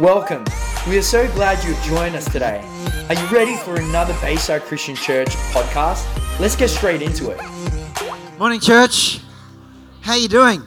Welcome. 0.00 0.44
We 0.88 0.98
are 0.98 1.02
so 1.02 1.32
glad 1.34 1.62
you've 1.62 1.80
joined 1.84 2.16
us 2.16 2.24
today. 2.24 2.60
Are 3.08 3.14
you 3.14 3.26
ready 3.28 3.56
for 3.56 3.76
another 3.76 4.12
Bayside 4.20 4.62
Christian 4.62 4.96
Church 4.96 5.28
podcast? 5.52 6.04
Let's 6.40 6.56
get 6.56 6.70
straight 6.70 7.00
into 7.00 7.30
it. 7.30 7.40
Morning, 8.36 8.58
church. 8.58 9.20
How 10.00 10.14
are 10.14 10.18
you 10.18 10.26
doing? 10.26 10.64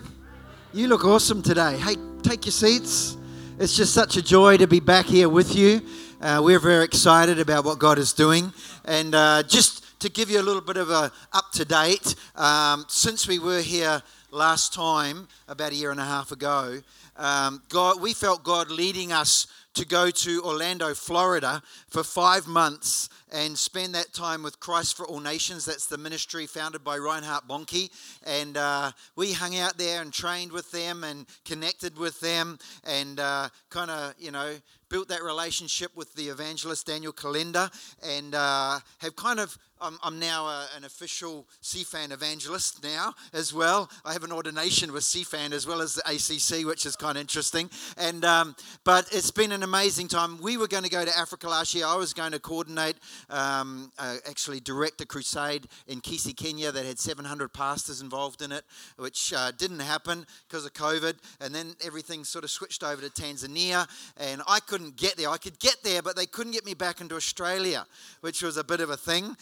You 0.72 0.88
look 0.88 1.04
awesome 1.04 1.42
today. 1.42 1.76
Hey, 1.76 1.98
take 2.24 2.46
your 2.46 2.54
seats. 2.54 3.18
It's 3.60 3.76
just 3.76 3.94
such 3.94 4.16
a 4.16 4.22
joy 4.22 4.56
to 4.58 4.66
be 4.66 4.80
back 4.80 5.08
here 5.08 5.28
with 5.28 5.58
you. 5.58 5.82
Uh, 6.22 6.40
we're 6.42 6.58
very 6.58 6.86
excited 6.86 7.38
about 7.38 7.66
what 7.66 7.80
God 7.80 8.00
is 8.00 8.14
doing, 8.14 8.54
and 8.86 9.14
uh, 9.14 9.44
just 9.44 10.00
to 10.00 10.10
give 10.10 10.30
you 10.30 10.40
a 10.40 10.42
little 10.42 10.62
bit 10.62 10.78
of 10.78 10.90
a 10.90 11.12
up 11.34 11.52
to 11.52 11.66
date, 11.66 12.16
um, 12.38 12.86
since 12.88 13.28
we 13.28 13.40
were 13.40 13.60
here 13.60 14.02
last 14.32 14.74
time 14.74 15.28
about 15.48 15.74
a 15.74 15.76
year 15.76 15.92
and 15.92 16.00
a 16.00 16.06
half 16.06 16.32
ago, 16.32 16.82
um, 17.18 17.64
God, 17.70 18.00
we 18.00 18.14
felt 18.14 18.44
God 18.44 18.70
leading 18.70 19.12
us 19.12 19.48
to 19.74 19.86
go 19.86 20.10
to 20.10 20.42
Orlando, 20.44 20.96
Florida 20.96 21.62
for 21.90 22.04
five 22.04 22.48
months 22.48 23.10
and 23.32 23.56
spend 23.56 23.94
that 23.94 24.12
time 24.12 24.42
with 24.42 24.60
Christ 24.60 24.98
for 24.98 25.06
All 25.06 25.20
Nations. 25.20 25.66
That's 25.66 25.86
the 25.86 26.00
ministry 26.00 26.48
founded 26.48 26.84
by 26.84 26.98
Reinhard 26.98 27.44
Bonnke. 27.48 27.92
And 28.26 28.58
uh, 28.58 28.92
we 29.16 29.34
hung 29.34 29.56
out 29.58 29.78
there 29.78 30.02
and 30.02 30.12
trained 30.12 30.52
with 30.52 30.72
them 30.72 31.04
and 31.04 31.28
connected 31.46 31.98
with 31.98 32.20
them 32.22 32.58
and 32.86 33.20
uh, 33.20 33.50
kind 33.70 33.92
of, 33.92 34.16
you 34.18 34.32
know, 34.32 34.56
built 34.90 35.10
that 35.10 35.22
relationship 35.22 35.96
with 35.96 36.14
the 36.16 36.30
evangelist 36.30 36.88
Daniel 36.88 37.14
Kolenda 37.14 37.72
and 38.02 38.34
uh, 38.34 38.80
have 39.00 39.16
kind 39.16 39.40
of 39.40 39.58
I'm, 39.82 39.98
I'm 40.04 40.20
now 40.20 40.46
a, 40.46 40.68
an 40.76 40.84
official 40.84 41.46
CFAN 41.62 42.12
evangelist 42.12 42.84
now 42.84 43.14
as 43.34 43.54
well. 43.54 43.90
I 44.04 44.14
have 44.14 44.24
an 44.24 44.32
ordination 44.32 44.92
with 44.92 45.04
CFAN 45.04 45.52
as 45.52 45.68
well 45.68 45.82
as 45.82 45.96
the 45.96 46.02
ACC, 46.06 46.66
which 46.66 46.86
is 46.86 46.96
kind 46.96 47.18
of 47.18 47.22
interesting. 47.22 47.70
And 47.98 48.26
um, 48.26 48.56
but 48.84 49.08
it's 49.12 49.32
been 49.32 49.52
an 49.52 49.64
amazing 49.64 50.08
time. 50.08 50.40
We 50.42 50.58
were 50.58 50.68
going 50.68 50.84
to 50.84 50.90
go 50.90 51.06
to 51.06 51.18
Africa 51.18 51.48
last 51.48 51.76
year. 51.76 51.86
I 51.86 51.96
was 51.96 52.14
going 52.14 52.32
to 52.32 52.40
coordinate, 52.40 52.96
um, 53.30 53.92
uh, 54.00 54.18
actually 54.28 54.60
direct 54.60 55.02
a 55.02 55.06
crusade 55.06 55.68
in 55.88 56.02
Kisii, 56.02 56.36
Kenya 56.36 56.72
that 56.72 56.86
had 56.86 57.00
700 57.00 57.54
pastors 57.54 58.02
involved 58.02 58.42
in 58.42 58.52
it, 58.52 58.64
which 58.98 59.34
uh, 59.36 59.52
didn't 59.52 59.80
happen 59.80 60.26
because 60.48 60.66
of 60.66 60.74
COVID. 60.74 61.16
And 61.42 61.54
then 61.54 61.76
everything 61.86 62.24
sort 62.24 62.44
of 62.44 62.50
switched 62.52 62.84
over 62.84 63.02
to 63.02 63.10
Tanzania, 63.10 63.88
and 64.18 64.42
I 64.48 64.60
couldn't 64.60 64.98
get 64.98 65.18
there. 65.18 65.30
I 65.30 65.38
could 65.38 65.60
get 65.60 65.78
there, 65.84 66.02
but 66.02 66.16
they 66.16 66.26
couldn't 66.26 66.54
get 66.54 66.66
me 66.66 66.74
back 66.74 67.02
into 67.02 67.16
Australia, 67.16 67.86
which 68.22 68.42
was 68.42 68.58
a 68.58 68.64
bit 68.64 68.82
of 68.82 68.90
a 68.90 68.98
thing. 68.98 69.36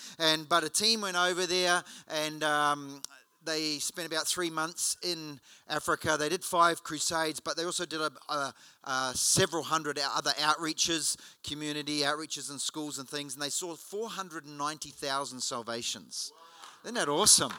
But 0.49 0.63
a 0.63 0.69
team 0.69 1.01
went 1.01 1.17
over 1.17 1.45
there 1.45 1.83
and. 2.07 2.43
Um, 2.43 3.01
they 3.45 3.77
spent 3.77 4.07
about 4.07 4.27
three 4.27 4.49
months 4.49 4.97
in 5.03 5.39
Africa. 5.69 6.17
They 6.19 6.29
did 6.29 6.43
five 6.43 6.83
crusades, 6.83 7.39
but 7.39 7.55
they 7.55 7.63
also 7.63 7.85
did 7.85 8.01
a, 8.01 8.11
a, 8.27 8.53
a 8.83 9.11
several 9.13 9.63
hundred 9.63 9.99
other 10.15 10.31
outreaches, 10.31 11.15
community 11.43 11.99
outreaches 11.99 12.51
in 12.51 12.59
schools 12.59 12.97
and 12.97 13.07
things, 13.07 13.35
and 13.35 13.41
they 13.41 13.49
saw 13.49 13.75
490,000 13.75 15.39
salvations. 15.39 16.31
Isn't 16.83 16.95
that 16.95 17.09
awesome? 17.09 17.53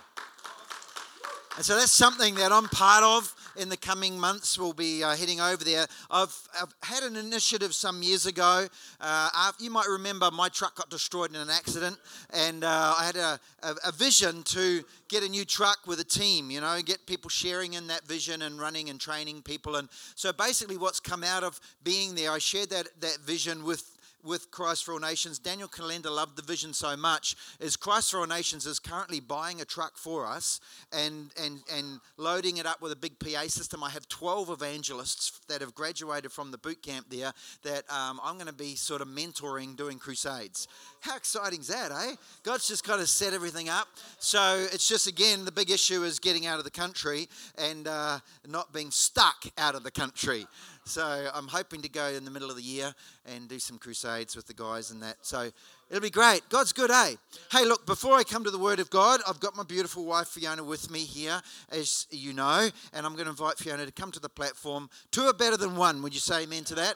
And 1.56 1.64
so 1.64 1.74
that's 1.74 1.92
something 1.92 2.34
that 2.34 2.52
I'm 2.52 2.68
part 2.68 3.02
of 3.02 3.34
in 3.56 3.70
the 3.70 3.78
coming 3.78 4.18
months. 4.18 4.58
We'll 4.58 4.74
be 4.74 5.02
uh, 5.02 5.16
heading 5.16 5.40
over 5.40 5.64
there. 5.64 5.86
I've, 6.10 6.36
I've, 6.60 6.74
had 6.82 7.02
an 7.02 7.16
initiative 7.16 7.74
some 7.74 8.02
years 8.02 8.26
ago. 8.26 8.66
Uh, 9.00 9.52
you 9.58 9.70
might 9.70 9.88
remember 9.88 10.30
my 10.30 10.50
truck 10.50 10.76
got 10.76 10.90
destroyed 10.90 11.30
in 11.30 11.36
an 11.36 11.48
accident, 11.48 11.96
and 12.34 12.62
uh, 12.62 12.94
I 12.98 13.04
had 13.06 13.16
a, 13.16 13.40
a, 13.62 13.74
a, 13.86 13.92
vision 13.92 14.42
to 14.44 14.84
get 15.08 15.22
a 15.22 15.28
new 15.28 15.46
truck 15.46 15.78
with 15.86 15.98
a 16.00 16.04
team, 16.04 16.50
you 16.50 16.60
know, 16.60 16.78
get 16.84 17.06
people 17.06 17.30
sharing 17.30 17.72
in 17.72 17.86
that 17.86 18.06
vision 18.06 18.42
and 18.42 18.60
running 18.60 18.90
and 18.90 19.00
training 19.00 19.40
people. 19.40 19.76
And 19.76 19.88
so 20.14 20.32
basically, 20.34 20.76
what's 20.76 21.00
come 21.00 21.24
out 21.24 21.42
of 21.42 21.58
being 21.82 22.14
there, 22.14 22.32
I 22.32 22.38
shared 22.38 22.68
that, 22.70 22.88
that 23.00 23.18
vision 23.24 23.64
with 23.64 23.95
with 24.26 24.50
Christ 24.50 24.84
for 24.84 24.92
All 24.92 24.98
Nations, 24.98 25.38
Daniel 25.38 25.68
Kolenda 25.68 26.10
loved 26.10 26.36
the 26.36 26.42
vision 26.42 26.72
so 26.72 26.96
much, 26.96 27.36
is 27.60 27.76
Christ 27.76 28.10
for 28.10 28.18
All 28.18 28.26
Nations 28.26 28.66
is 28.66 28.78
currently 28.78 29.20
buying 29.20 29.60
a 29.60 29.64
truck 29.64 29.96
for 29.96 30.26
us 30.26 30.60
and, 30.92 31.30
and, 31.40 31.60
and 31.72 32.00
loading 32.16 32.56
it 32.56 32.66
up 32.66 32.82
with 32.82 32.92
a 32.92 32.96
big 32.96 33.18
PA 33.18 33.42
system. 33.46 33.84
I 33.84 33.90
have 33.90 34.08
12 34.08 34.50
evangelists 34.50 35.40
that 35.48 35.60
have 35.60 35.74
graduated 35.74 36.32
from 36.32 36.50
the 36.50 36.58
boot 36.58 36.82
camp 36.82 37.06
there 37.08 37.32
that 37.62 37.84
um, 37.90 38.20
I'm 38.22 38.34
going 38.34 38.48
to 38.48 38.52
be 38.52 38.74
sort 38.74 39.00
of 39.00 39.08
mentoring 39.08 39.76
doing 39.76 39.98
crusades. 39.98 40.66
How 41.00 41.16
exciting 41.16 41.60
is 41.60 41.68
that, 41.68 41.92
eh? 41.92 42.16
God's 42.42 42.66
just 42.66 42.84
kind 42.84 43.00
of 43.00 43.08
set 43.08 43.32
everything 43.32 43.68
up. 43.68 43.86
So 44.18 44.66
it's 44.72 44.88
just, 44.88 45.06
again, 45.06 45.44
the 45.44 45.52
big 45.52 45.70
issue 45.70 46.02
is 46.02 46.18
getting 46.18 46.46
out 46.46 46.58
of 46.58 46.64
the 46.64 46.70
country 46.70 47.28
and 47.56 47.86
uh, 47.86 48.18
not 48.48 48.72
being 48.72 48.90
stuck 48.90 49.46
out 49.56 49.74
of 49.74 49.84
the 49.84 49.90
country. 49.90 50.46
So 50.86 51.28
I'm 51.34 51.48
hoping 51.48 51.82
to 51.82 51.88
go 51.88 52.06
in 52.06 52.24
the 52.24 52.30
middle 52.30 52.48
of 52.48 52.56
the 52.56 52.62
year 52.62 52.94
and 53.26 53.48
do 53.48 53.58
some 53.58 53.76
crusades 53.76 54.36
with 54.36 54.46
the 54.46 54.54
guys 54.54 54.92
and 54.92 55.02
that. 55.02 55.16
So 55.22 55.50
it'll 55.90 56.00
be 56.00 56.10
great. 56.10 56.48
God's 56.48 56.72
good, 56.72 56.92
eh? 56.92 57.16
Hey, 57.50 57.64
look, 57.64 57.84
before 57.86 58.14
I 58.16 58.22
come 58.22 58.44
to 58.44 58.52
the 58.52 58.58
Word 58.58 58.78
of 58.78 58.88
God, 58.88 59.20
I've 59.26 59.40
got 59.40 59.56
my 59.56 59.64
beautiful 59.64 60.04
wife 60.04 60.28
Fiona 60.28 60.62
with 60.62 60.88
me 60.88 61.00
here, 61.00 61.42
as 61.70 62.06
you 62.10 62.32
know, 62.32 62.70
and 62.92 63.04
I'm 63.04 63.14
going 63.14 63.24
to 63.24 63.30
invite 63.30 63.58
Fiona 63.58 63.84
to 63.84 63.90
come 63.90 64.12
to 64.12 64.20
the 64.20 64.28
platform. 64.28 64.88
Two 65.10 65.24
are 65.24 65.32
better 65.32 65.56
than 65.56 65.74
one. 65.74 66.02
Would 66.02 66.14
you 66.14 66.20
say 66.20 66.44
amen 66.44 66.64
to 66.64 66.76
that? 66.76 66.94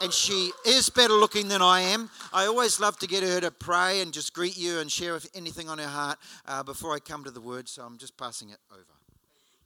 and 0.00 0.12
she 0.12 0.52
is 0.64 0.88
better 0.90 1.14
looking 1.14 1.48
than 1.48 1.60
I 1.60 1.80
am. 1.80 2.08
I 2.32 2.46
always 2.46 2.78
love 2.78 3.00
to 3.00 3.08
get 3.08 3.24
her 3.24 3.40
to 3.40 3.50
pray 3.50 4.00
and 4.00 4.12
just 4.12 4.32
greet 4.32 4.56
you 4.56 4.78
and 4.78 4.92
share 4.92 5.18
anything 5.34 5.68
on 5.68 5.78
her 5.78 5.88
heart 5.88 6.18
uh, 6.46 6.62
before 6.62 6.94
I 6.94 7.00
come 7.00 7.24
to 7.24 7.32
the 7.32 7.40
word, 7.40 7.68
so 7.68 7.82
I'm 7.82 7.98
just 7.98 8.16
passing 8.16 8.50
it 8.50 8.58
over. 8.70 8.84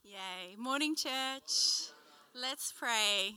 Yay. 0.04 0.56
Morning, 0.56 0.96
church. 0.96 1.90
Let's 2.34 2.72
pray. 2.72 3.34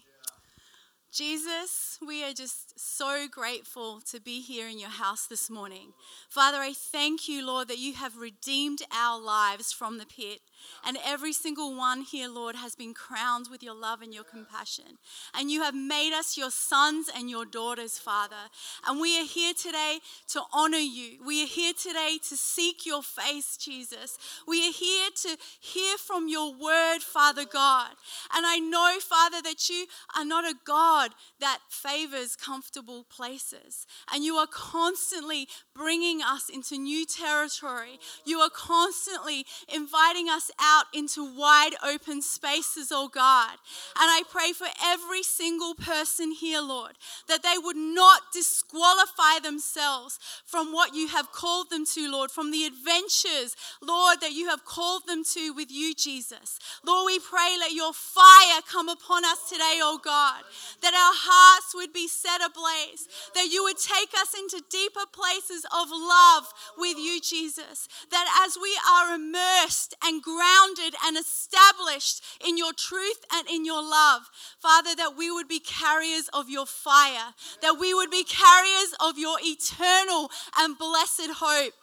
Jesus, 1.16 1.98
we 2.06 2.26
are 2.26 2.34
just 2.34 2.78
so 2.78 3.26
grateful 3.32 4.02
to 4.02 4.20
be 4.20 4.42
here 4.42 4.68
in 4.68 4.78
your 4.78 4.90
house 4.90 5.28
this 5.28 5.50
morning. 5.50 5.94
Father, 6.28 6.58
I 6.58 6.74
thank 6.74 7.30
you, 7.30 7.48
Lord, 7.48 7.70
that 7.70 7.78
you 7.78 7.94
have 7.94 8.18
redeemed 8.18 8.82
our 8.92 9.18
lives 9.18 9.72
from 9.72 9.98
the 9.98 10.06
pit. 10.06 10.42
And 10.86 10.98
every 11.06 11.32
single 11.32 11.76
one 11.76 12.02
here, 12.02 12.28
Lord, 12.28 12.56
has 12.58 12.76
been 12.76 12.94
crowned 12.94 13.48
with 13.50 13.64
your 13.64 13.76
love 13.76 14.02
and 14.02 14.14
your 14.14 14.24
compassion. 14.26 14.98
And 15.34 15.50
you 15.50 15.62
have 15.62 15.76
made 15.76 16.12
us 16.14 16.38
your 16.38 16.52
sons 16.52 17.10
and 17.16 17.30
your 17.30 17.46
daughters, 17.46 17.98
Father. 17.98 18.50
And 18.86 19.00
we 19.00 19.18
are 19.20 19.26
here 19.26 19.54
today 19.54 20.00
to 20.30 20.42
honor 20.52 20.78
you. 20.78 21.24
We 21.26 21.44
are 21.44 21.48
here 21.48 21.74
today 21.74 22.18
to 22.28 22.36
seek 22.36 22.86
your 22.86 23.04
face, 23.04 23.56
Jesus. 23.56 24.18
We 24.48 24.68
are 24.68 24.74
here 24.74 25.10
to 25.24 25.38
hear 25.62 25.98
from 25.98 26.28
your 26.28 26.52
word, 26.52 27.00
Father 27.00 27.46
God. 27.46 27.92
And 28.34 28.46
I 28.46 28.58
know, 28.58 28.98
Father, 29.00 29.42
that 29.44 29.70
you 29.70 29.86
are 30.18 30.26
not 30.26 30.44
a 30.46 30.56
God 30.66 31.05
that 31.40 31.60
favors 31.70 32.36
comfortable 32.36 33.06
places. 33.10 33.86
And 34.14 34.24
you 34.24 34.36
are 34.36 34.48
constantly 34.48 35.48
bringing 35.76 36.22
us 36.22 36.50
into 36.50 36.78
new 36.78 37.06
territory. 37.06 38.00
You 38.26 38.40
are 38.40 38.50
constantly 38.50 39.46
inviting 39.74 40.30
us 40.30 40.52
out 40.60 40.86
into 40.94 41.24
wide 41.24 41.76
open 41.84 42.22
spaces, 42.22 42.92
oh 42.92 43.08
God. 43.08 43.52
And 44.00 44.10
I 44.10 44.24
pray 44.30 44.52
for 44.54 44.68
every 44.84 45.24
single 45.24 45.76
person 45.76 46.32
here, 46.32 46.62
Lord, 46.62 46.94
that 47.28 47.44
they 47.44 47.58
would 47.58 47.78
not 47.78 48.22
disqualify 48.34 49.40
themselves 49.44 50.20
from 50.46 50.72
what 50.72 50.94
you 50.94 51.08
have 51.10 51.32
called 51.32 51.70
them 51.70 51.86
to, 51.94 52.12
Lord, 52.12 52.32
from 52.32 52.52
the 52.52 52.66
adventures, 52.66 53.56
Lord, 53.82 54.22
that 54.22 54.32
you 54.32 54.50
have 54.50 54.66
called 54.66 55.04
them 55.08 55.24
to 55.34 55.52
with 55.52 55.72
you, 55.72 55.94
Jesus. 55.94 56.60
Lord, 56.86 57.06
we 57.06 57.20
pray, 57.20 57.56
let 57.60 57.74
your 57.74 57.94
fire 57.94 58.62
come 58.70 58.90
upon 58.90 59.26
us 59.26 59.50
today, 59.50 59.80
oh 59.82 60.00
God, 60.04 60.44
that 60.82 60.94
our 60.96 61.14
hearts 61.16 61.76
would 61.76 61.94
be 61.94 62.08
set 62.08 62.42
ablaze, 62.42 63.08
that 63.34 63.52
you 63.52 63.64
would 63.64 63.78
take 63.78 64.14
us 64.20 64.34
into 64.34 64.64
deeper 64.70 65.06
places 65.12 65.66
of 65.66 65.90
love 65.92 66.52
with 66.78 66.98
you, 66.98 67.20
Jesus, 67.22 67.88
that 68.12 68.28
as 68.46 68.58
we 68.62 68.78
are 68.90 69.16
immersed 69.16 69.96
and 70.04 70.22
grounded 70.22 70.96
and 71.06 71.18
established 71.18 72.24
in 72.46 72.58
your 72.58 72.74
truth 72.74 73.26
and 73.34 73.48
in 73.50 73.66
your 73.66 73.82
love. 73.82 74.24
Father, 74.60 74.96
that 74.96 75.18
we 75.18 75.32
would 75.32 75.48
be 75.48 75.60
carriers 75.60 76.30
of 76.34 76.50
your 76.50 76.66
fire, 76.66 77.34
that 77.62 77.78
we 77.80 77.94
would 77.94 78.12
be 78.12 78.24
carriers 78.24 78.94
of 79.00 79.18
your 79.18 79.38
eternal 79.42 80.30
and 80.58 80.78
blessed 80.78 81.32
hope. 81.38 81.74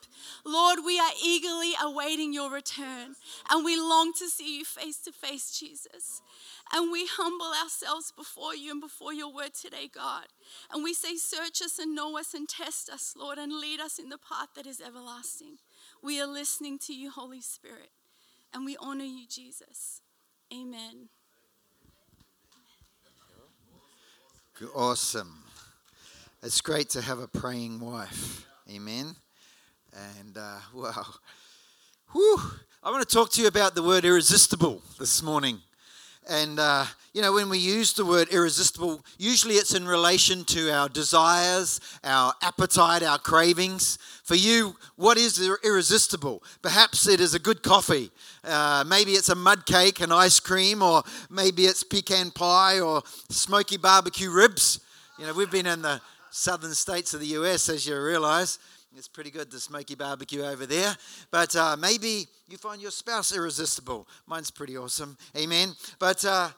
Lord, 0.45 0.81
we 0.85 0.99
are 0.99 1.13
eagerly 1.25 1.73
awaiting 1.83 2.33
your 2.33 2.51
return 2.51 3.15
and 3.51 3.65
we 3.65 3.77
long 3.77 4.13
to 4.19 4.29
see 4.29 4.59
you 4.59 4.65
face 4.65 4.99
to 4.99 5.13
face, 5.13 5.59
Jesus. 5.59 6.23
And 6.75 6.91
we 6.91 7.07
humble 7.07 7.53
ourselves 7.63 8.13
before 8.17 8.55
you 8.55 8.71
and 8.71 8.81
before 8.81 9.13
your 9.13 9.33
word 9.33 9.55
today, 9.55 9.91
God. 9.95 10.27
And 10.73 10.83
we 10.83 10.95
say, 10.95 11.17
Search 11.17 11.61
us 11.63 11.79
and 11.79 11.95
know 11.95 12.19
us 12.19 12.35
and 12.35 12.49
test 12.49 12.89
us, 12.89 13.15
Lord, 13.19 13.39
and 13.39 13.53
lead 13.53 13.81
us 13.81 13.99
in 13.99 14.09
the 14.09 14.19
path 14.19 14.49
that 14.57 14.67
is 14.67 14.81
everlasting. 14.81 15.59
We 16.03 16.21
are 16.21 16.27
listening 16.27 16.79
to 16.87 16.95
you, 16.95 17.11
Holy 17.11 17.41
Spirit 17.41 17.91
and 18.53 18.65
we 18.65 18.77
honor 18.79 19.05
you, 19.05 19.27
Jesus. 19.29 20.01
Amen. 20.53 21.09
Awesome. 24.75 25.39
It's 26.43 26.61
great 26.61 26.89
to 26.91 27.01
have 27.01 27.19
a 27.19 27.27
praying 27.27 27.81
wife. 27.81 28.47
Amen. 28.71 29.17
And 30.21 30.37
uh, 30.37 30.59
wow. 30.75 31.07
Whew. 32.13 32.41
I 32.83 32.91
want 32.91 33.09
to 33.09 33.13
talk 33.15 33.33
to 33.33 33.43
you 33.43 33.49
about 33.49 33.75
the 33.75 33.83
word 33.83 34.05
irresistible 34.05 34.83
this 34.99 35.23
morning. 35.23 35.61
And, 36.29 36.59
uh, 36.59 36.87
you 37.13 37.21
know, 37.21 37.33
when 37.33 37.49
we 37.49 37.59
use 37.59 37.93
the 37.93 38.07
word 38.07 38.29
irresistible, 38.29 39.05
usually 39.19 39.57
it's 39.57 39.75
in 39.75 39.87
relation 39.87 40.45
to 40.47 40.71
our 40.71 40.89
desires, 40.89 41.81
our 42.05 42.33
appetite, 42.43 43.03
our 43.03 43.19
cravings. 43.19 43.99
For 44.23 44.35
you, 44.35 44.77
what 44.97 45.19
is 45.19 45.41
irresistible? 45.65 46.43
Perhaps 46.63 47.09
it 47.09 47.21
is 47.21 47.35
a 47.35 47.39
good 47.39 47.63
coffee. 47.63 48.11
Uh, 48.45 48.85
maybe 48.87 49.13
it's 49.13 49.29
a 49.29 49.35
mud 49.35 49.67
cake 49.67 50.01
and 50.01 50.13
ice 50.13 50.41
cream, 50.41 50.81
or 50.81 51.03
maybe 51.29 51.65
it's 51.65 51.83
pecan 51.83 52.31
pie 52.31 52.81
or 52.81 53.03
smoky 53.29 53.77
barbecue 53.77 54.31
ribs. 54.31 54.81
You 55.19 55.27
know, 55.27 55.35
we've 55.35 55.51
been 55.51 55.67
in 55.67 55.83
the 55.83 56.01
southern 56.31 56.75
states 56.75 57.15
of 57.15 57.21
the 57.21 57.27
US, 57.27 57.69
as 57.69 57.87
you 57.87 58.01
realize. 58.01 58.59
It's 58.95 59.09
pretty 59.09 59.31
good, 59.31 59.51
the 59.51 59.59
smoky 59.59 59.95
barbecue 59.95 60.45
over 60.45 60.67
there. 60.67 60.95
But 61.31 61.57
uh, 61.57 61.77
maybe 61.79 62.27
you 62.47 62.59
find 62.59 62.81
your 62.83 62.91
spouse 62.91 63.35
irresistible. 63.35 64.07
Mine's 64.27 64.51
pretty 64.51 64.77
awesome. 64.77 65.17
Amen. 65.35 65.73
But 65.99 66.23
uh, 66.27 66.51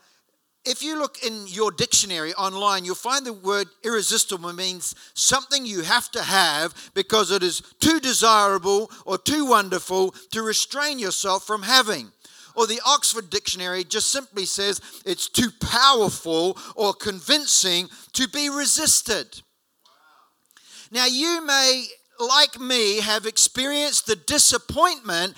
if 0.65 0.83
you 0.83 0.99
look 0.99 1.23
in 1.25 1.47
your 1.47 1.71
dictionary 1.71 2.35
online, 2.35 2.85
you'll 2.85 2.97
find 2.97 3.25
the 3.25 3.33
word 3.33 3.69
irresistible 3.85 4.53
means 4.53 4.97
something 5.15 5.65
you 5.65 5.83
have 5.83 6.11
to 6.11 6.23
have 6.23 6.75
because 6.93 7.31
it 7.31 7.45
is 7.45 7.61
too 7.79 8.01
desirable 8.01 8.91
or 9.07 9.17
too 9.17 9.47
wonderful 9.47 10.11
to 10.33 10.43
restrain 10.43 10.99
yourself 10.99 11.47
from 11.47 11.63
having. 11.63 12.11
Or 12.57 12.67
the 12.67 12.81
Oxford 12.85 13.31
Dictionary 13.31 13.85
just 13.85 14.11
simply 14.11 14.45
says 14.45 14.81
it's 15.07 15.29
too 15.29 15.51
powerful 15.61 16.59
or 16.75 16.95
convincing 16.95 17.89
to 18.15 18.27
be 18.27 18.51
resisted. 18.51 19.41
Now, 20.91 21.07
you 21.07 21.45
may 21.45 21.87
like 22.19 22.61
me, 22.61 23.01
have 23.01 23.27
experienced 23.27 24.07
the 24.07 24.17
disappointment 24.17 25.35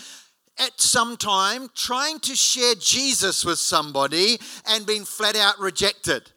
at 0.58 0.80
some 0.80 1.16
time 1.16 1.68
trying 1.74 2.18
to 2.20 2.34
share 2.34 2.74
Jesus 2.76 3.44
with 3.44 3.58
somebody 3.58 4.38
and 4.66 4.86
been 4.86 5.04
flat 5.04 5.36
out 5.36 5.58
rejected. 5.58 6.30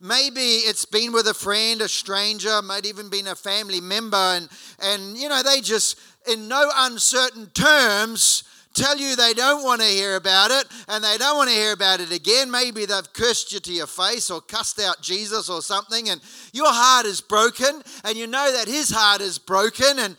Maybe 0.00 0.40
it's 0.40 0.84
been 0.84 1.12
with 1.12 1.26
a 1.28 1.34
friend, 1.34 1.80
a 1.80 1.88
stranger, 1.88 2.60
might 2.62 2.84
even 2.84 3.08
been 3.08 3.28
a 3.28 3.34
family 3.34 3.80
member, 3.80 4.16
and, 4.16 4.48
and 4.82 5.16
you 5.16 5.28
know, 5.28 5.42
they 5.42 5.60
just, 5.60 5.98
in 6.30 6.48
no 6.48 6.70
uncertain 6.76 7.46
terms, 7.46 8.44
tell 8.74 8.98
you 8.98 9.16
they 9.16 9.32
don't 9.32 9.62
want 9.64 9.80
to 9.80 9.86
hear 9.86 10.16
about 10.16 10.50
it 10.50 10.66
and 10.88 11.02
they 11.02 11.16
don't 11.16 11.36
want 11.36 11.48
to 11.48 11.54
hear 11.54 11.72
about 11.72 12.00
it 12.00 12.12
again. 12.12 12.50
Maybe 12.50 12.84
they've 12.84 13.12
cursed 13.12 13.52
you 13.52 13.60
to 13.60 13.72
your 13.72 13.86
face 13.86 14.30
or 14.30 14.40
cussed 14.40 14.80
out 14.80 15.00
Jesus 15.00 15.48
or 15.48 15.62
something, 15.62 16.08
and 16.10 16.20
your 16.52 16.72
heart 16.72 17.06
is 17.06 17.20
broken, 17.20 17.82
and 18.04 18.16
you 18.16 18.26
know 18.26 18.52
that 18.52 18.68
his 18.68 18.90
heart 18.90 19.20
is 19.20 19.38
broken. 19.38 19.98
And 19.98 20.16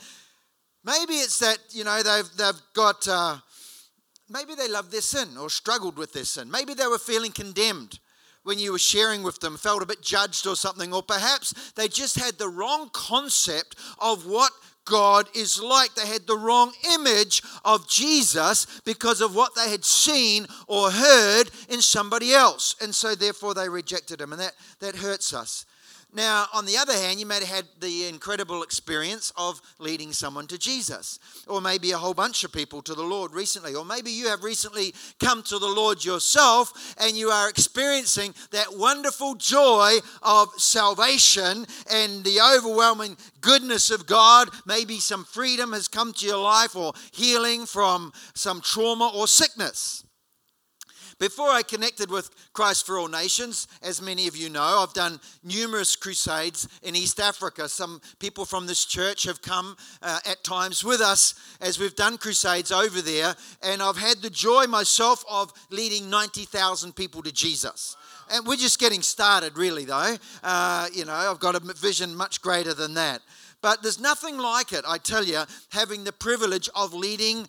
maybe 0.84 1.14
it's 1.14 1.40
that, 1.40 1.58
you 1.72 1.84
know, 1.84 2.02
they've, 2.02 2.30
they've 2.38 2.62
got, 2.74 3.08
uh, 3.08 3.38
maybe 4.30 4.56
they 4.56 4.70
love 4.70 4.92
their 4.92 5.02
sin 5.02 5.38
or 5.40 5.50
struggled 5.50 5.98
with 5.98 6.14
their 6.14 6.26
sin. 6.26 6.50
Maybe 6.50 6.74
they 6.74 6.88
were 6.88 6.98
feeling 6.98 7.32
condemned 7.32 8.00
when 8.44 8.60
you 8.60 8.72
were 8.72 8.80
sharing 8.80 9.24
with 9.24 9.40
them, 9.40 9.58
felt 9.58 9.82
a 9.82 9.88
bit 9.88 10.04
judged 10.04 10.46
or 10.46 10.56
something, 10.56 10.94
or 10.94 11.02
perhaps 11.02 11.72
they 11.76 11.88
just 11.88 12.18
had 12.18 12.38
the 12.38 12.48
wrong 12.48 12.90
concept 12.94 13.76
of 13.98 14.28
what 14.28 14.52
God 14.86 15.28
is 15.36 15.62
like. 15.62 15.96
They 15.96 16.08
had 16.08 16.28
the 16.28 16.38
wrong 16.38 16.72
image 16.94 17.42
of 17.64 17.90
Jesus 17.90 18.68
because 18.86 19.22
of 19.22 19.36
what 19.36 19.56
they 19.56 19.70
had 19.70 19.84
seen 19.84 20.48
or 20.68 20.92
heard 20.92 21.50
in 21.70 21.82
somebody 21.82 22.34
else. 22.34 22.76
And 22.82 22.94
so, 22.94 23.16
therefore, 23.16 23.54
they 23.54 23.68
rejected 23.68 24.22
him. 24.22 24.32
And 24.32 24.42
that, 24.42 24.54
that 24.80 24.96
hurts 24.96 25.34
us. 25.34 25.66
Now, 26.16 26.48
on 26.54 26.66
the 26.66 26.78
other 26.78 26.94
hand, 26.94 27.20
you 27.20 27.26
may 27.26 27.36
have 27.36 27.44
had 27.44 27.66
the 27.82 28.08
incredible 28.08 28.64
experience 28.64 29.34
of 29.36 29.62
leading 29.80 30.14
someone 30.14 30.48
to 30.48 30.58
Jesus, 30.58 31.20
or 31.46 31.60
maybe 31.60 31.92
a 31.92 31.98
whole 31.98 32.14
bunch 32.14 32.46
of 32.46 32.54
people 32.54 32.82
to 32.84 32.94
the 32.94 33.04
Lord 33.04 33.34
recently, 33.34 33.76
or 33.76 33.84
maybe 33.84 34.12
you 34.12 34.30
have 34.30 34.42
recently 34.42 34.94
come 35.20 35.44
to 35.44 35.60
the 35.60 35.68
Lord 35.68 36.06
yourself 36.06 36.96
and 37.02 37.18
you 37.18 37.32
are 37.32 37.50
experiencing 37.50 38.34
that 38.52 38.78
wonderful 38.78 39.36
joy 39.36 39.98
of 40.24 40.48
salvation 40.56 41.66
and 41.92 42.24
the 42.24 42.40
overwhelming 42.40 43.18
goodness 43.42 43.92
of 43.92 44.08
God. 44.08 44.48
Maybe 44.66 45.00
some 45.00 45.26
freedom 45.26 45.74
has 45.74 45.90
come 45.90 46.14
to 46.14 46.26
your 46.26 46.42
life, 46.42 46.78
or 46.78 46.94
healing 47.12 47.66
from 47.66 48.14
some 48.34 48.62
trauma 48.62 49.12
or 49.14 49.28
sickness. 49.28 50.05
Before 51.18 51.50
I 51.50 51.64
connected 51.64 52.12
with 52.12 52.30
Christ 52.52 52.86
for 52.86 53.00
All 53.00 53.08
Nations, 53.08 53.70
as 53.82 54.02
many 54.02 54.28
of 54.28 54.36
you 54.36 54.50
know, 54.50 54.62
I've 54.62 54.94
done 54.94 55.22
numerous 55.46 55.96
crusades 55.96 56.68
in 56.84 56.94
East 56.94 57.22
Africa. 57.22 57.70
Some 57.70 58.02
people 58.20 58.44
from 58.44 58.68
this 58.68 58.84
church 58.84 59.24
have 59.24 59.42
come 59.42 59.78
uh, 60.02 60.20
at 60.26 60.44
times 60.44 60.84
with 60.84 61.00
us 61.00 61.34
as 61.62 61.80
we've 61.80 61.96
done 61.96 62.18
crusades 62.18 62.70
over 62.70 63.02
there, 63.02 63.34
and 63.64 63.82
I've 63.82 63.96
had 63.96 64.18
the 64.18 64.30
joy 64.30 64.66
myself 64.66 65.24
of 65.30 65.54
leading 65.70 66.10
90,000 66.10 66.94
people 66.94 67.24
to 67.24 67.32
Jesus. 67.32 67.96
And 68.30 68.46
we're 68.46 68.58
just 68.58 68.80
getting 68.80 69.02
started, 69.02 69.58
really, 69.58 69.86
though. 69.86 70.18
Uh, 70.44 70.88
you 70.92 71.06
know, 71.06 71.14
I've 71.14 71.40
got 71.40 71.56
a 71.56 71.62
vision 71.76 72.14
much 72.14 72.42
greater 72.42 72.74
than 72.74 72.94
that. 72.96 73.22
But 73.62 73.82
there's 73.82 74.02
nothing 74.02 74.38
like 74.38 74.74
it, 74.74 74.84
I 74.86 74.98
tell 74.98 75.24
you, 75.24 75.44
having 75.70 76.04
the 76.04 76.12
privilege 76.12 76.70
of 76.76 76.94
leading 76.94 77.48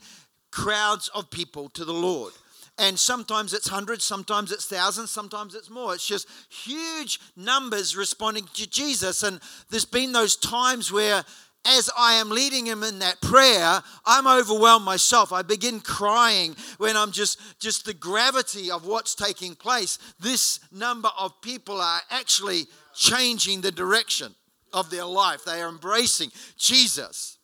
crowds 0.52 1.08
of 1.08 1.30
people 1.30 1.68
to 1.70 1.84
the 1.84 1.92
Lord. 1.92 2.32
And 2.78 2.98
sometimes 2.98 3.54
it's 3.54 3.68
hundreds, 3.68 4.04
sometimes 4.04 4.52
it's 4.52 4.66
thousands, 4.66 5.10
sometimes 5.10 5.54
it's 5.54 5.70
more. 5.70 5.94
It's 5.94 6.06
just 6.06 6.28
huge 6.50 7.20
numbers 7.34 7.96
responding 7.96 8.46
to 8.54 8.68
Jesus. 8.68 9.22
And 9.22 9.40
there's 9.70 9.86
been 9.86 10.12
those 10.12 10.36
times 10.36 10.92
where 10.92 11.24
as 11.66 11.90
I 11.98 12.14
am 12.14 12.30
leading 12.30 12.66
him 12.66 12.82
in 12.82 13.00
that 13.00 13.20
prayer, 13.20 13.82
I'm 14.04 14.26
overwhelmed 14.26 14.84
myself. 14.84 15.32
I 15.32 15.42
begin 15.42 15.80
crying 15.80 16.54
when 16.78 16.96
I'm 16.96 17.10
just 17.10 17.40
just 17.58 17.84
the 17.86 17.94
gravity 17.94 18.70
of 18.70 18.86
what's 18.86 19.14
taking 19.14 19.54
place. 19.54 19.98
This 20.20 20.60
number 20.70 21.10
of 21.18 21.40
people 21.40 21.80
are 21.80 22.00
actually 22.10 22.66
changing 22.94 23.62
the 23.62 23.72
direction 23.72 24.34
of 24.72 24.90
their 24.90 25.04
life. 25.04 25.44
They 25.44 25.60
are 25.60 25.68
embracing 25.68 26.30
Jesus. 26.56 27.35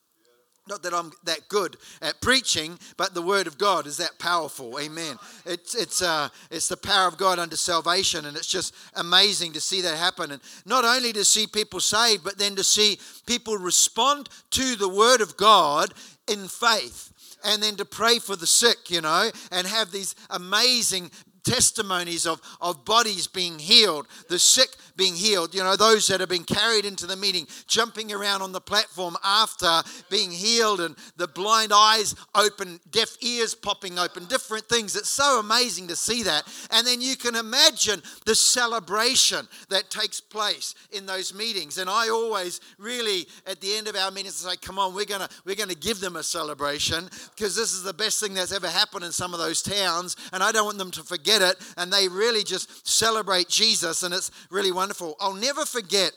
Not 0.69 0.85
that 0.85 0.95
I'm 0.95 1.13
that 1.25 1.49
good 1.49 1.77
at 2.01 2.21
preaching, 2.21 2.79
but 2.97 3.15
the 3.15 3.23
word 3.23 3.49
of 3.49 3.59
God 3.59 3.87
is 3.87 3.97
that 3.97 4.19
powerful. 4.21 4.79
Amen. 4.79 5.19
It's 5.45 5.75
it's 5.75 6.03
uh, 6.03 6.29
it's 6.51 6.69
the 6.69 6.77
power 6.77 7.09
of 7.09 7.19
God 7.19 7.41
unto 7.41 7.57
salvation, 7.57 8.27
and 8.27 8.37
it's 8.37 8.47
just 8.47 8.75
amazing 8.95 9.53
to 9.55 9.61
see 9.61 9.81
that 9.81 9.97
happen. 9.97 10.31
And 10.31 10.41
not 10.65 10.85
only 10.85 11.13
to 11.15 11.25
see 11.25 11.49
people 11.49 11.81
saved, 11.81 12.23
but 12.23 12.39
then 12.39 12.55
to 12.57 12.65
see 12.65 12.99
people 13.27 13.57
respond 13.57 14.29
to 14.51 14.77
the 14.77 14.89
word 14.89 15.21
of 15.21 15.37
God 15.37 15.95
in 16.29 16.47
faith 16.47 17.13
and 17.45 17.63
then 17.63 17.77
to 17.77 17.85
pray 17.85 18.19
for 18.19 18.37
the 18.37 18.47
sick, 18.47 18.91
you 18.91 19.01
know, 19.01 19.31
and 19.51 19.67
have 19.67 19.91
these 19.91 20.15
amazing 20.31 21.11
testimonies 21.45 22.27
of, 22.27 22.41
of 22.61 22.85
bodies 22.85 23.27
being 23.27 23.59
healed, 23.59 24.07
the 24.29 24.39
sick 24.39 24.71
being 24.97 25.15
healed, 25.15 25.55
you 25.55 25.63
know, 25.63 25.77
those 25.77 26.07
that 26.07 26.21
have 26.21 26.29
been 26.29 26.45
carried 26.45 26.85
into 26.85 27.07
the 27.07 27.17
meeting, 27.17 27.47
jumping 27.67 28.13
around 28.13 28.43
on 28.43 28.53
the 28.53 28.61
platform 28.61 29.17
after 29.25 29.83
being 30.11 30.31
healed, 30.31 30.81
and 30.81 30.97
the 31.17 31.29
blind 31.29 31.73
eyes 31.75 32.15
open, 32.35 32.79
deaf 32.91 33.17
ears 33.21 33.55
popping 33.55 33.99
open, 33.99 34.27
different 34.27 34.65
things. 34.67 34.97
It's 34.97 35.09
so 35.09 35.41
amazing 35.41 35.89
to 35.89 35.97
see 35.97 36.23
that. 36.25 36.45
And 36.71 36.87
then 36.87 37.01
you 37.01 37.17
can 37.17 37.35
imagine 37.35 38.03
the 38.27 38.35
celebration 38.35 39.49
that 39.71 39.91
takes 39.91 40.21
place 40.21 40.75
in 40.93 41.07
those 41.07 41.35
meetings. 41.35 41.79
And 41.79 41.89
I 41.89 42.09
always 42.09 42.61
really, 42.79 43.27
at 43.47 43.61
the 43.61 43.75
end 43.75 43.89
of 43.89 43.97
our 43.97 44.11
meetings, 44.11 44.37
say, 44.37 44.57
come 44.57 44.79
on, 44.79 44.95
we're 44.95 45.05
gonna 45.05 45.29
we're 45.45 45.57
gonna 45.57 45.75
give 45.75 46.01
them 46.01 46.17
a 46.17 46.23
celebration 46.23 47.09
because 47.35 47.57
this 47.57 47.73
is 47.73 47.83
the 47.83 47.95
best 47.95 48.21
thing 48.21 48.35
that's 48.35 48.53
ever 48.53 48.69
happened 48.69 49.05
in 49.05 49.13
some 49.13 49.33
of 49.33 49.41
those 49.41 49.63
towns, 49.63 50.17
and 50.33 50.43
I 50.43 50.53
don't 50.53 50.65
want 50.65 50.79
them 50.79 50.91
to 50.93 51.03
forget 51.03 51.32
it. 51.41 51.57
And 51.79 51.91
they 51.91 52.09
really 52.09 52.45
just 52.45 52.87
celebrate 52.87 53.49
Jesus, 53.49 54.03
and 54.03 54.13
it's 54.13 54.31
really 54.51 54.71
wonderful 54.71 54.83
wonderful. 54.83 55.17
I'll 55.21 55.33
never 55.33 55.65
forget 55.65 56.11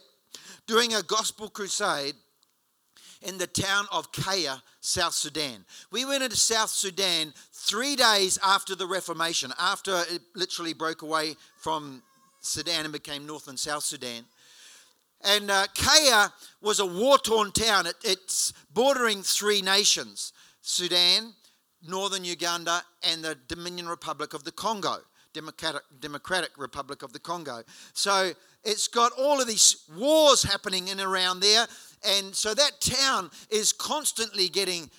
doing 0.65 0.95
a 0.95 1.03
gospel 1.03 1.49
crusade 1.49 2.15
in 3.21 3.37
the 3.37 3.45
town 3.45 3.85
of 3.91 4.11
Kaya, 4.11 4.61
South 4.81 5.13
Sudan. 5.13 5.63
We 5.91 6.03
went 6.03 6.23
into 6.23 6.35
South 6.35 6.71
Sudan 6.71 7.31
three 7.53 7.95
days 7.95 8.39
after 8.43 8.75
the 8.75 8.87
Reformation, 8.87 9.53
after 9.59 10.01
it 10.09 10.23
literally 10.35 10.73
broke 10.73 11.03
away 11.03 11.35
from 11.57 12.01
Sudan 12.41 12.85
and 12.85 12.91
became 12.91 13.27
North 13.27 13.47
and 13.47 13.59
South 13.59 13.83
Sudan. 13.83 14.25
And 15.21 15.51
uh, 15.51 15.67
Kaya 15.75 16.33
was 16.59 16.79
a 16.79 16.85
war 16.85 17.19
torn 17.19 17.51
town. 17.51 17.85
It, 17.85 17.95
it's 18.03 18.51
bordering 18.73 19.21
three 19.21 19.61
nations 19.61 20.33
Sudan, 20.61 21.33
Northern 21.87 22.23
Uganda, 22.23 22.81
and 23.03 23.23
the 23.23 23.37
Dominion 23.47 23.87
Republic 23.87 24.33
of 24.33 24.43
the 24.43 24.51
Congo. 24.51 24.97
Democratic, 25.33 25.81
Democratic 25.99 26.51
Republic 26.57 27.03
of 27.03 27.11
the 27.11 27.19
Congo. 27.19 27.61
So 27.93 28.31
it's 28.63 28.87
got 28.87 29.11
all 29.19 29.41
of 29.41 29.47
these 29.47 29.83
wars 29.95 30.41
happening 30.41 30.87
in 30.87 31.01
around 31.01 31.41
there. 31.41 31.67
And 32.07 32.33
so 32.33 32.53
that 32.53 32.79
town 32.79 33.29
is 33.49 33.73
constantly 33.73 34.47
getting 34.47 34.89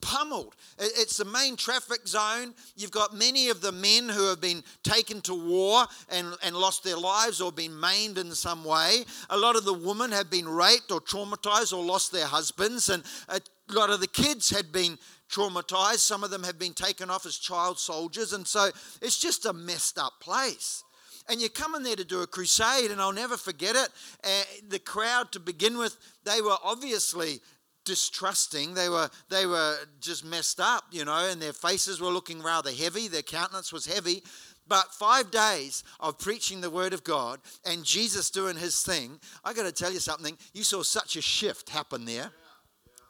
pummeled. 0.00 0.56
It's 0.78 1.18
the 1.18 1.24
main 1.24 1.56
traffic 1.56 2.06
zone. 2.06 2.54
You've 2.76 2.90
got 2.90 3.14
many 3.14 3.48
of 3.48 3.60
the 3.60 3.72
men 3.72 4.08
who 4.08 4.28
have 4.28 4.40
been 4.40 4.62
taken 4.82 5.20
to 5.22 5.34
war 5.34 5.84
and, 6.10 6.34
and 6.42 6.56
lost 6.56 6.84
their 6.84 6.96
lives 6.96 7.40
or 7.40 7.52
been 7.52 7.78
maimed 7.78 8.18
in 8.18 8.32
some 8.32 8.64
way. 8.64 9.04
A 9.30 9.36
lot 9.36 9.56
of 9.56 9.64
the 9.64 9.74
women 9.74 10.10
have 10.12 10.30
been 10.30 10.48
raped 10.48 10.90
or 10.90 11.00
traumatized 11.00 11.76
or 11.76 11.84
lost 11.84 12.12
their 12.12 12.26
husbands. 12.26 12.88
And 12.88 13.02
a 13.28 13.40
lot 13.70 13.90
of 13.90 14.00
the 14.00 14.06
kids 14.06 14.48
had 14.48 14.72
been 14.72 14.98
traumatized. 15.30 15.98
Some 15.98 16.24
of 16.24 16.30
them 16.30 16.42
have 16.44 16.58
been 16.58 16.74
taken 16.74 17.10
off 17.10 17.26
as 17.26 17.36
child 17.36 17.78
soldiers. 17.78 18.32
And 18.32 18.46
so 18.46 18.70
it's 19.02 19.18
just 19.18 19.46
a 19.46 19.52
messed 19.52 19.98
up 19.98 20.20
place. 20.20 20.84
And 21.28 21.42
you 21.42 21.50
come 21.50 21.74
in 21.74 21.82
there 21.82 21.96
to 21.96 22.04
do 22.04 22.22
a 22.22 22.26
crusade, 22.26 22.90
and 22.90 23.00
I'll 23.00 23.12
never 23.12 23.36
forget 23.36 23.76
it. 23.76 23.88
Uh, 24.24 24.42
the 24.68 24.78
crowd, 24.78 25.30
to 25.32 25.40
begin 25.40 25.76
with, 25.76 25.96
they 26.24 26.40
were 26.40 26.56
obviously 26.64 27.40
distrusting. 27.84 28.74
They 28.74 28.88
were 28.88 29.10
they 29.28 29.46
were 29.46 29.76
just 30.00 30.24
messed 30.24 30.60
up, 30.60 30.84
you 30.90 31.04
know, 31.04 31.28
and 31.30 31.40
their 31.40 31.52
faces 31.52 32.00
were 32.00 32.08
looking 32.08 32.42
rather 32.42 32.70
heavy. 32.70 33.08
Their 33.08 33.22
countenance 33.22 33.72
was 33.72 33.86
heavy. 33.86 34.22
But 34.66 34.92
five 34.92 35.30
days 35.30 35.84
of 35.98 36.18
preaching 36.18 36.60
the 36.60 36.70
word 36.70 36.92
of 36.92 37.02
God 37.02 37.40
and 37.64 37.84
Jesus 37.84 38.30
doing 38.30 38.56
his 38.56 38.82
thing, 38.82 39.18
I 39.42 39.54
got 39.54 39.62
to 39.62 39.72
tell 39.72 39.90
you 39.90 40.00
something. 40.00 40.36
You 40.52 40.62
saw 40.64 40.82
such 40.82 41.16
a 41.16 41.22
shift 41.22 41.70
happen 41.70 42.04
there 42.04 42.30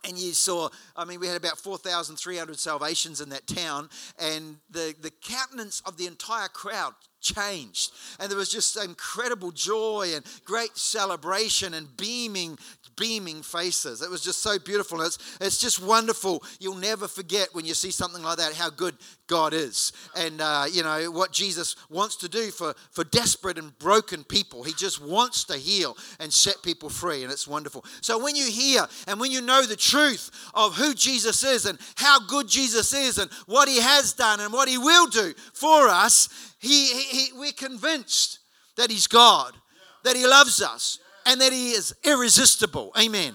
and 0.05 0.19
you 0.19 0.33
saw, 0.33 0.69
I 0.97 1.05
mean, 1.05 1.21
we 1.21 1.27
had 1.27 1.37
about 1.37 1.59
4,300 1.59 2.59
salvations 2.59 3.21
in 3.21 3.29
that 3.31 3.47
town, 3.47 3.89
and 4.19 4.57
the, 4.71 4.95
the 5.01 5.11
countenance 5.23 5.83
of 5.87 5.97
the 5.97 6.07
entire 6.07 6.49
crowd 6.49 6.95
changed. 7.21 7.93
And 8.21 8.31
there 8.31 8.39
was 8.39 8.49
just 8.49 8.77
incredible 8.77 9.51
joy 9.51 10.13
and 10.15 10.25
great 10.45 10.77
celebration 10.77 11.75
and 11.75 11.95
beaming, 11.97 12.59
beaming 12.99 13.43
faces. 13.43 14.03
It 14.03 14.11
was 14.11 14.23
just 14.23 14.43
so 14.43 14.59
beautiful. 14.59 15.01
It's, 15.01 15.19
it's 15.41 15.59
just 15.59 15.83
wonderful. 15.83 16.43
You'll 16.61 16.75
never 16.75 17.09
forget 17.09 17.49
when 17.53 17.65
you 17.65 17.75
see 17.75 17.91
something 17.91 18.23
like 18.23 18.39
that 18.39 18.55
how 18.55 18.71
good 18.71 18.97
God 19.27 19.55
is. 19.55 19.93
And, 20.17 20.41
uh, 20.41 20.65
you 20.71 20.83
know, 20.83 21.11
what 21.11 21.33
Jesus 21.33 21.77
wants 21.89 22.17
to 22.17 22.29
do 22.29 22.51
for, 22.51 22.75
for 22.91 23.05
desperate 23.05 23.59
and 23.59 23.79
broken 23.79 24.25
people. 24.25 24.63
He 24.63 24.73
just 24.75 25.03
wants 25.03 25.45
to 25.45 25.55
heal 25.57 25.97
and 26.21 26.33
set 26.33 26.63
people 26.63 26.89
free. 26.89 27.23
And 27.23 27.33
it's 27.33 27.47
wonderful. 27.47 27.85
So 28.01 28.23
when 28.23 28.37
you 28.37 28.51
hear 28.51 28.87
and 29.07 29.21
when 29.21 29.31
you 29.31 29.41
know 29.41 29.65
the 29.65 29.77
truth 29.77 30.31
of 30.55 30.75
who 30.75 30.95
Jesus 30.95 31.45
is 31.45 31.67
and 31.67 31.79
how 31.95 32.21
good 32.27 32.49
Jesus 32.49 32.93
is 32.93 33.19
and 33.19 33.31
what 33.47 33.69
he 33.69 33.81
has 33.81 34.13
done 34.13 34.41
and 34.41 34.53
what 34.53 34.69
he 34.69 34.79
will 34.79 35.07
do 35.07 35.33
for 35.53 35.89
us, 35.89 36.29
he, 36.59 36.87
he, 36.87 37.33
we're 37.39 37.53
convinced 37.53 38.41
that 38.79 38.91
He's 38.91 39.07
God, 39.07 39.53
that 40.05 40.17
He 40.17 40.27
loves 40.27 40.63
us, 40.63 40.99
and 41.29 41.41
that 41.41 41.53
He 41.53 41.71
is 41.71 41.95
irresistible. 42.03 42.91
Amen. 42.99 43.35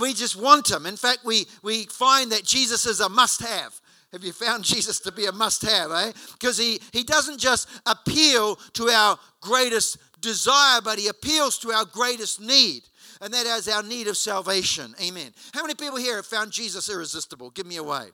We 0.00 0.14
just 0.14 0.40
want 0.40 0.70
Him. 0.70 0.86
In 0.86 0.96
fact, 0.96 1.20
we, 1.24 1.46
we 1.62 1.86
find 1.86 2.30
that 2.30 2.44
Jesus 2.44 2.86
is 2.86 3.00
a 3.00 3.08
must 3.08 3.40
have. 3.40 3.80
Have 4.12 4.22
you 4.22 4.32
found 4.32 4.62
Jesus 4.74 5.00
to 5.00 5.12
be 5.12 5.26
a 5.26 5.32
must 5.32 5.62
have, 5.62 5.90
eh? 5.90 6.12
Because 6.32 6.58
he, 6.58 6.80
he 6.92 7.02
doesn't 7.02 7.38
just 7.38 7.68
appeal 7.86 8.56
to 8.74 8.88
our 8.88 9.18
greatest 9.40 9.98
desire, 10.20 10.80
but 10.84 10.98
he 10.98 11.08
appeals 11.08 11.58
to 11.58 11.72
our 11.72 11.84
greatest 11.84 12.40
need. 12.40 12.82
And 13.22 13.34
that 13.34 13.46
is 13.46 13.68
our 13.68 13.82
need 13.82 14.06
of 14.06 14.16
salvation. 14.16 14.94
Amen. 15.02 15.32
How 15.52 15.62
many 15.62 15.74
people 15.74 15.98
here 15.98 16.16
have 16.16 16.26
found 16.26 16.52
Jesus 16.52 16.88
irresistible? 16.88 17.50
Give 17.50 17.66
me 17.66 17.76
a 17.76 17.82
wave 17.82 18.12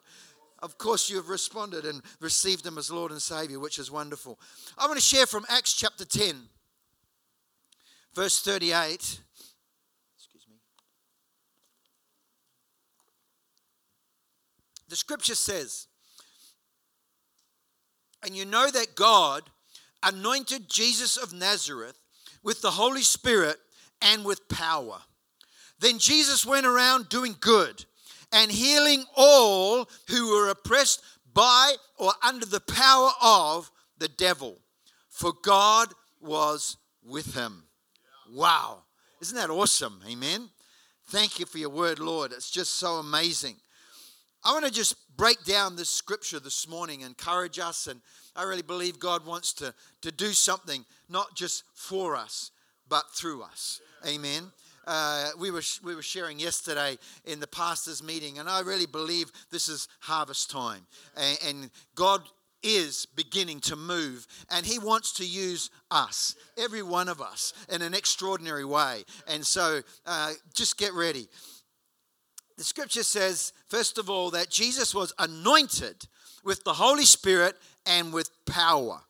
of 0.63 0.79
course, 0.79 1.11
you 1.11 1.17
have 1.17 1.29
responded 1.29 1.85
and 1.85 2.03
received 2.21 2.67
Him 2.67 2.79
as 2.79 2.91
Lord 2.91 3.13
and 3.13 3.21
Savior, 3.21 3.61
which 3.61 3.79
is 3.79 3.91
wonderful. 3.91 4.39
I 4.79 4.87
want 4.87 4.99
to 4.99 5.05
share 5.05 5.27
from 5.27 5.45
Acts 5.49 5.75
chapter 5.75 6.05
10, 6.05 6.35
verse 8.17 8.41
38. 8.41 8.95
Excuse 8.95 10.47
me. 10.49 10.57
The 14.89 14.97
scripture 14.97 15.35
says, 15.35 15.87
And 18.25 18.35
you 18.35 18.47
know 18.47 18.71
that 18.71 18.95
God 18.95 19.43
anointed 20.03 20.71
Jesus 20.71 21.19
of 21.19 21.35
Nazareth 21.35 21.99
with 22.43 22.63
the 22.63 22.71
Holy 22.71 23.03
Spirit 23.03 23.59
and 24.01 24.25
with 24.25 24.49
power. 24.49 24.99
Then 25.79 25.99
Jesus 25.99 26.47
went 26.47 26.65
around 26.65 27.11
doing 27.11 27.37
good 27.39 27.85
and 28.33 28.51
healing 28.51 29.05
all 29.15 29.91
who 30.09 30.35
were 30.35 30.49
oppressed 30.49 31.03
by 31.35 31.75
or 31.99 32.13
under 32.27 32.47
the 32.47 32.61
power 32.61 33.11
of 33.21 33.71
the 33.99 34.09
devil, 34.09 34.57
for 35.11 35.35
God 35.43 35.93
was 36.19 36.79
with 37.05 37.35
him. 37.35 37.66
Wow. 38.37 38.83
Isn't 39.23 39.39
that 39.39 39.49
awesome? 39.49 39.99
Amen. 40.07 40.51
Thank 41.07 41.41
you 41.41 41.47
for 41.47 41.57
your 41.57 41.71
word, 41.71 41.99
Lord. 41.99 42.33
It's 42.33 42.51
just 42.51 42.75
so 42.75 42.97
amazing. 42.97 43.57
I 44.45 44.53
want 44.53 44.67
to 44.67 44.71
just 44.71 44.95
break 45.17 45.43
down 45.45 45.75
this 45.75 45.89
scripture 45.89 46.39
this 46.39 46.69
morning, 46.69 47.01
encourage 47.01 47.59
us, 47.59 47.87
and 47.87 48.03
I 48.37 48.43
really 48.43 48.61
believe 48.61 49.01
God 49.01 49.25
wants 49.25 49.55
to, 49.55 49.73
to 50.03 50.13
do 50.13 50.33
something, 50.33 50.85
not 51.09 51.35
just 51.35 51.65
for 51.73 52.15
us, 52.15 52.51
but 52.91 53.05
through 53.11 53.43
us. 53.43 53.81
Amen 54.07 54.53
uh, 54.87 55.31
we, 55.39 55.51
were, 55.51 55.63
we 55.83 55.95
were 55.95 56.03
sharing 56.03 56.39
yesterday 56.39 56.97
in 57.25 57.41
the 57.41 57.47
pastors' 57.47 58.03
meeting, 58.03 58.39
and 58.39 58.49
I 58.49 58.61
really 58.61 58.87
believe 58.87 59.33
this 59.51 59.69
is 59.69 59.89
harvest 60.01 60.51
time. 60.51 60.87
And, 61.17 61.39
and 61.47 61.71
God 61.95 62.23
is 62.67 63.07
beginning 63.15 63.61
to 63.61 63.77
move, 63.77 64.27
and 64.51 64.67
He 64.67 64.79
wants 64.79 65.13
to 65.15 65.25
use 65.25 65.71
us, 65.91 66.35
every 66.59 66.83
one 66.83 67.09
of 67.09 67.21
us, 67.21 67.53
in 67.69 67.81
an 67.83 67.95
extraordinary 67.95 68.65
way. 68.65 69.05
And 69.29 69.47
so 69.47 69.83
uh, 70.05 70.33
just 70.55 70.77
get 70.77 70.93
ready. 70.93 71.29
The 72.59 72.65
scripture 72.65 73.03
says, 73.03 73.53
first 73.69 73.99
of 73.99 74.11
all, 74.11 74.31
that 74.31 74.51
Jesus 74.51 74.95
was 74.95 75.13
anointed 75.19 76.07
with 76.45 76.65
the 76.65 76.73
Holy 76.73 77.05
Spirit 77.05 77.55
and 77.85 78.13
with 78.13 78.31
power. 78.47 79.01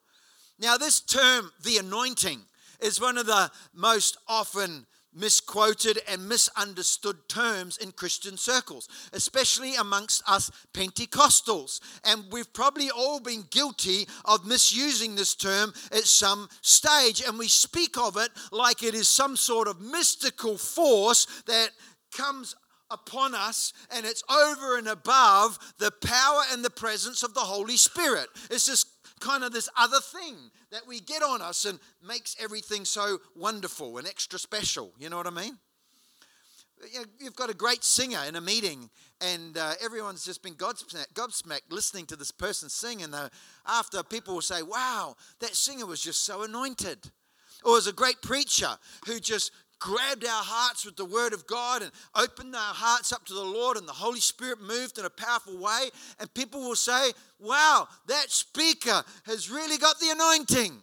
Now, 0.59 0.77
this 0.77 1.01
term, 1.01 1.51
the 1.63 1.79
anointing, 1.79 2.41
is 2.81 3.01
one 3.01 3.19
of 3.19 3.27
the 3.27 3.51
most 3.73 4.19
often 4.29 4.87
misquoted 5.17 5.99
and 6.09 6.29
misunderstood 6.29 7.17
terms 7.29 7.79
in 7.79 7.93
Christian 7.93 8.37
circles, 8.37 8.89
especially 9.13 9.75
amongst 9.77 10.23
us 10.29 10.51
Pentecostals. 10.73 11.81
And 12.05 12.25
we've 12.31 12.53
probably 12.53 12.91
all 12.91 13.21
been 13.21 13.45
guilty 13.51 14.07
of 14.25 14.47
misusing 14.47 15.17
this 15.17 15.35
term 15.35 15.73
at 15.91 16.05
some 16.05 16.49
stage, 16.61 17.23
and 17.27 17.39
we 17.39 17.49
speak 17.49 17.97
of 17.97 18.17
it 18.17 18.31
like 18.53 18.83
it 18.83 18.95
is 18.95 19.09
some 19.09 19.37
sort 19.37 19.69
of 19.69 19.81
mystical 19.81 20.59
force 20.59 21.27
that 21.47 21.71
comes 22.13 22.55
upon 22.91 23.35
us 23.35 23.73
and 23.91 24.07
it's 24.07 24.23
over 24.31 24.79
and 24.79 24.87
above 24.87 25.59
the 25.79 25.91
power 26.05 26.43
and 26.53 26.65
the 26.65 26.71
presence 26.71 27.23
of 27.23 27.35
the 27.35 27.41
Holy 27.41 27.77
Spirit. 27.77 28.29
It's 28.51 28.67
just 28.67 28.87
kind 29.21 29.43
of 29.45 29.53
this 29.53 29.69
other 29.77 29.99
thing 30.01 30.37
that 30.77 30.87
we 30.87 31.01
get 31.01 31.23
on 31.23 31.41
us 31.41 31.65
and 31.65 31.81
makes 32.07 32.37
everything 32.39 32.85
so 32.85 33.17
wonderful 33.35 33.97
and 33.97 34.07
extra 34.07 34.39
special. 34.39 34.93
You 34.99 35.09
know 35.09 35.17
what 35.17 35.27
I 35.27 35.31
mean? 35.31 35.57
You've 37.19 37.35
got 37.35 37.49
a 37.49 37.55
great 37.55 37.83
singer 37.83 38.19
in 38.29 38.37
a 38.37 38.43
meeting, 38.43 38.91
and 39.23 39.57
uh, 39.57 39.73
everyone's 39.83 40.23
just 40.23 40.43
been 40.43 40.53
gobsmacked, 40.53 41.15
gobsmacked 41.15 41.71
listening 41.71 42.05
to 42.07 42.17
this 42.17 42.31
person 42.31 42.69
sing. 42.69 43.03
And 43.03 43.15
uh, 43.15 43.31
after, 43.67 44.03
people 44.03 44.35
will 44.35 44.43
say, 44.43 44.61
Wow, 44.61 45.17
that 45.41 45.55
singer 45.57 45.87
was 45.87 46.03
just 46.03 46.25
so 46.27 46.43
anointed. 46.43 46.99
Or 47.65 47.73
there's 47.73 47.87
a 47.87 47.93
great 47.95 48.21
preacher 48.21 48.77
who 49.07 49.19
just 49.19 49.53
grabbed 49.79 50.25
our 50.25 50.43
hearts 50.45 50.85
with 50.85 50.97
the 50.97 51.05
word 51.05 51.33
of 51.33 51.47
God 51.47 51.83
and 51.83 51.93
opened 52.15 52.55
our 52.55 52.75
hearts 52.75 53.13
up 53.13 53.25
to 53.27 53.35
the 53.35 53.43
Lord, 53.43 53.77
and 53.77 53.87
the 53.87 53.93
Holy 53.93 54.21
Spirit 54.21 54.61
moved 54.61 54.99
in 54.99 55.05
a 55.05 55.11
powerful 55.11 55.59
way. 55.59 55.91
And 56.19 56.33
people 56.35 56.61
will 56.61 56.77
say, 56.77 57.13
Wow, 57.39 57.89
that 58.07 58.31
speaker 58.31 59.03
has 59.25 59.51
really 59.51 59.79
got 59.79 59.99
the 60.01 60.11
anointing. 60.11 60.83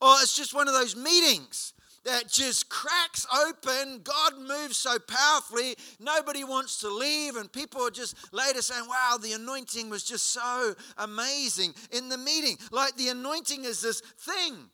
Or 0.00 0.16
it's 0.20 0.36
just 0.36 0.54
one 0.54 0.68
of 0.68 0.74
those 0.74 0.96
meetings 0.96 1.72
that 2.04 2.28
just 2.28 2.68
cracks 2.68 3.26
open. 3.34 4.02
God 4.04 4.38
moves 4.38 4.76
so 4.76 4.98
powerfully, 4.98 5.74
nobody 5.98 6.44
wants 6.44 6.80
to 6.80 6.88
leave, 6.88 7.36
and 7.36 7.50
people 7.50 7.80
are 7.82 7.90
just 7.90 8.14
later 8.32 8.62
saying, 8.62 8.84
Wow, 8.88 9.18
the 9.20 9.32
anointing 9.32 9.88
was 9.90 10.04
just 10.04 10.30
so 10.30 10.74
amazing 10.98 11.74
in 11.90 12.08
the 12.08 12.18
meeting. 12.18 12.58
Like 12.70 12.96
the 12.96 13.08
anointing 13.08 13.64
is 13.64 13.80
this 13.80 14.00
thing 14.00 14.70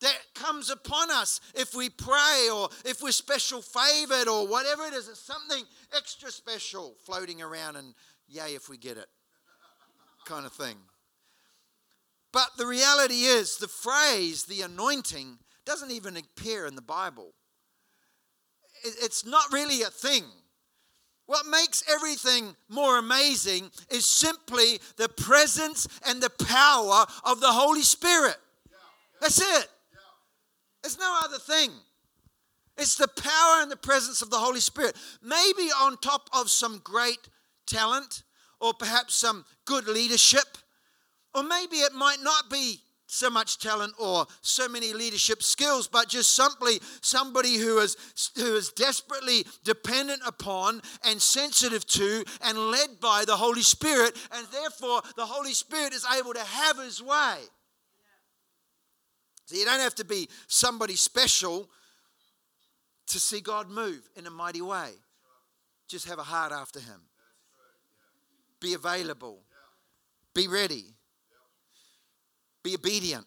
that 0.00 0.18
comes 0.34 0.70
upon 0.70 1.10
us 1.10 1.40
if 1.54 1.74
we 1.74 1.88
pray 1.90 2.48
or 2.52 2.68
if 2.84 3.02
we're 3.02 3.12
special 3.12 3.62
favored 3.62 4.28
or 4.28 4.46
whatever 4.46 4.84
it 4.84 4.94
is. 4.94 5.08
It's 5.08 5.20
something 5.20 5.64
extra 5.96 6.30
special 6.30 6.94
floating 7.04 7.42
around, 7.42 7.76
and 7.76 7.94
yay 8.28 8.54
if 8.54 8.68
we 8.68 8.78
get 8.78 8.96
it, 8.96 9.08
kind 10.24 10.46
of 10.46 10.52
thing. 10.52 10.76
But 12.32 12.50
the 12.56 12.66
reality 12.66 13.22
is, 13.22 13.56
the 13.56 13.68
phrase, 13.68 14.44
the 14.44 14.62
anointing, 14.62 15.38
doesn't 15.66 15.90
even 15.90 16.16
appear 16.16 16.66
in 16.66 16.76
the 16.76 16.82
Bible. 16.82 17.34
It's 18.84 19.26
not 19.26 19.52
really 19.52 19.82
a 19.82 19.90
thing. 19.90 20.24
What 21.26 21.46
makes 21.46 21.84
everything 21.88 22.56
more 22.68 22.98
amazing 22.98 23.70
is 23.90 24.04
simply 24.04 24.80
the 24.96 25.08
presence 25.08 25.86
and 26.06 26.20
the 26.20 26.30
power 26.30 27.04
of 27.24 27.40
the 27.40 27.52
Holy 27.52 27.82
Spirit. 27.82 28.36
That's 29.20 29.40
it. 29.40 29.68
It's 30.84 30.98
no 30.98 31.20
other 31.24 31.38
thing. 31.38 31.70
It's 32.76 32.96
the 32.96 33.08
power 33.08 33.62
and 33.62 33.70
the 33.70 33.76
presence 33.76 34.22
of 34.22 34.30
the 34.30 34.38
Holy 34.38 34.60
Spirit. 34.60 34.96
Maybe 35.22 35.70
on 35.70 35.98
top 35.98 36.30
of 36.32 36.50
some 36.50 36.80
great 36.82 37.18
talent 37.66 38.22
or 38.60 38.72
perhaps 38.72 39.14
some 39.14 39.44
good 39.64 39.86
leadership, 39.86 40.58
or 41.34 41.42
maybe 41.42 41.76
it 41.76 41.92
might 41.92 42.22
not 42.22 42.50
be 42.50 42.80
so 43.06 43.28
much 43.28 43.58
talent 43.58 43.92
or 43.98 44.26
so 44.40 44.68
many 44.68 44.92
leadership 44.92 45.42
skills, 45.42 45.88
but 45.88 46.08
just 46.08 46.34
simply 46.34 46.80
somebody 47.00 47.56
who 47.56 47.78
is 47.80 47.96
who 48.36 48.54
is 48.54 48.70
desperately 48.70 49.44
dependent 49.64 50.22
upon 50.26 50.80
and 51.04 51.20
sensitive 51.20 51.84
to 51.86 52.24
and 52.42 52.56
led 52.70 53.00
by 53.00 53.24
the 53.26 53.36
Holy 53.36 53.62
Spirit, 53.62 54.16
and 54.32 54.46
therefore 54.52 55.02
the 55.16 55.26
Holy 55.26 55.52
Spirit 55.52 55.92
is 55.92 56.06
able 56.18 56.32
to 56.32 56.44
have 56.44 56.78
his 56.78 57.02
way. 57.02 57.38
So 59.50 59.56
you 59.56 59.64
don't 59.64 59.80
have 59.80 59.96
to 59.96 60.04
be 60.04 60.28
somebody 60.46 60.94
special 60.94 61.68
to 63.08 63.18
see 63.18 63.40
God 63.40 63.68
move 63.68 64.08
in 64.14 64.24
a 64.28 64.30
mighty 64.30 64.62
way. 64.62 64.92
Just 65.88 66.06
have 66.06 66.20
a 66.20 66.22
heart 66.22 66.52
after 66.52 66.78
him. 66.78 67.00
Be 68.60 68.74
available. 68.74 69.40
Be 70.36 70.46
ready. 70.46 70.84
Be 72.62 72.76
obedient. 72.76 73.26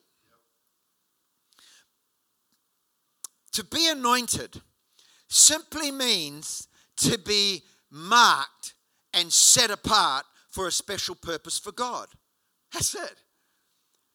To 3.51 3.65
be 3.65 3.89
anointed 3.89 4.61
simply 5.27 5.91
means 5.91 6.69
to 6.99 7.17
be 7.17 7.63
marked 7.91 8.75
and 9.13 9.33
set 9.33 9.71
apart 9.71 10.23
for 10.49 10.67
a 10.67 10.71
special 10.71 11.15
purpose 11.15 11.59
for 11.59 11.73
God. 11.73 12.07
That's 12.71 12.95
it. 12.95 13.22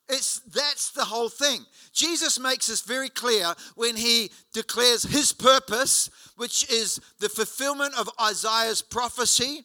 It's 0.09 0.41
that's 0.41 0.91
the 0.91 1.05
whole 1.05 1.29
thing. 1.29 1.67
Jesus 1.93 2.39
makes 2.39 2.69
this 2.69 2.81
very 2.81 3.09
clear 3.09 3.55
when 3.75 3.97
he 3.97 4.31
declares 4.53 5.03
his 5.03 5.33
purpose, 5.33 6.11
which 6.37 6.71
is 6.71 7.01
the 7.19 7.29
fulfillment 7.29 7.95
of 7.99 8.09
Isaiah's 8.21 8.81
prophecy 8.83 9.65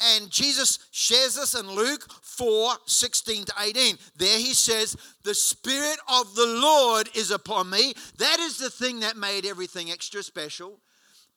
and 0.00 0.30
Jesus 0.30 0.78
shares 0.90 1.36
this 1.36 1.54
in 1.54 1.70
Luke 1.70 2.10
4 2.22 2.74
16 2.86 3.44
to 3.44 3.52
18. 3.60 3.96
There 4.16 4.38
he 4.38 4.54
says, 4.54 4.96
The 5.22 5.34
Spirit 5.34 5.98
of 6.08 6.34
the 6.34 6.46
Lord 6.46 7.08
is 7.14 7.30
upon 7.30 7.70
me. 7.70 7.94
That 8.18 8.40
is 8.40 8.58
the 8.58 8.70
thing 8.70 9.00
that 9.00 9.16
made 9.16 9.46
everything 9.46 9.90
extra 9.90 10.22
special 10.22 10.80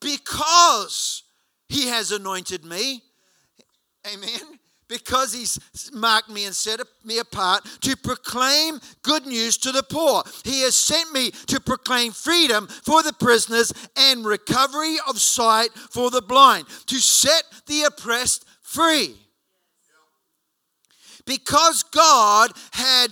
because 0.02 1.24
he 1.70 1.88
has 1.88 2.12
anointed 2.12 2.66
me. 2.66 3.04
Amen. 4.12 4.60
Because 4.88 5.34
he's 5.34 5.60
marked 5.94 6.30
me 6.30 6.46
and 6.46 6.56
set 6.56 6.80
me 7.04 7.20
apart 7.20 7.66
to 7.82 7.98
proclaim 7.98 8.80
good 9.02 9.26
news 9.26 9.58
to 9.58 9.74
the 9.74 9.84
poor. 9.84 10.24
He 10.46 10.62
has 10.62 10.76
sent 10.76 11.12
me 11.12 11.32
to 11.48 11.60
proclaim 11.60 12.14
freedom 12.14 12.68
for 12.68 13.04
the 13.04 13.12
prisoners 13.12 13.74
and 13.98 14.26
recovery 14.26 14.96
of 15.08 15.20
sight 15.20 15.72
for 15.74 16.10
the 16.10 16.22
blind, 16.22 16.68
to 16.86 16.96
set 16.96 17.44
the 17.66 17.84
oppressed 17.84 18.46
free. 18.62 19.16
Because 21.26 21.84
God 21.84 22.52
had 22.72 23.08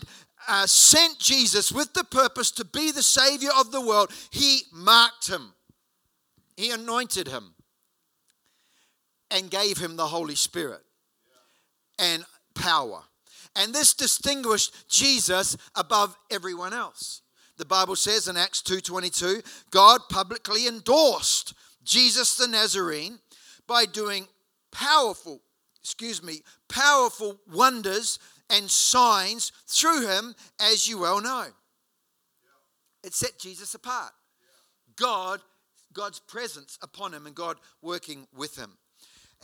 uh, 0.48 0.66
sent 0.68 1.20
Jesus 1.20 1.74
with 1.74 1.94
the 1.94 2.06
purpose 2.06 2.52
to 2.52 2.64
be 2.64 2.92
the 2.92 3.04
Savior 3.04 3.50
of 3.58 3.74
the 3.74 3.82
world, 3.82 4.12
He 4.32 4.62
marked 4.72 5.28
him, 5.28 5.54
He 6.56 6.72
anointed 6.72 7.28
him, 7.28 7.56
and 9.30 9.52
gave 9.52 9.78
him 9.78 9.98
the 9.98 10.08
Holy 10.08 10.36
Spirit 10.36 10.85
and 12.00 12.26
power. 12.54 13.04
And 13.56 13.74
this 13.74 13.94
distinguished 13.94 14.90
Jesus 14.90 15.56
above 15.76 16.18
everyone 16.30 16.74
else. 16.74 17.22
The 17.58 17.66
Bible 17.66 17.96
says 17.96 18.28
in 18.28 18.36
Acts 18.36 18.62
2:22, 18.62 19.42
God 19.72 20.02
publicly 20.10 20.68
endorsed 20.68 21.54
Jesus 21.84 22.36
the 22.36 22.48
Nazarene 22.48 23.20
by 23.66 23.86
doing 23.86 24.28
powerful 24.72 25.42
excuse 25.86 26.24
me, 26.24 26.42
powerful 26.68 27.40
wonders 27.54 28.18
and 28.50 28.72
signs 28.72 29.52
through 29.68 30.08
him, 30.08 30.34
as 30.60 30.88
you 30.88 30.98
well 30.98 31.22
know. 31.22 31.46
It 33.04 33.14
set 33.14 33.38
Jesus 33.38 33.76
apart. 33.76 34.12
God, 34.96 35.42
God's 35.94 36.20
presence 36.20 36.80
upon 36.82 37.14
him 37.14 37.28
and 37.28 37.36
God 37.36 37.58
working 37.84 38.26
with 38.36 38.58
him. 38.58 38.72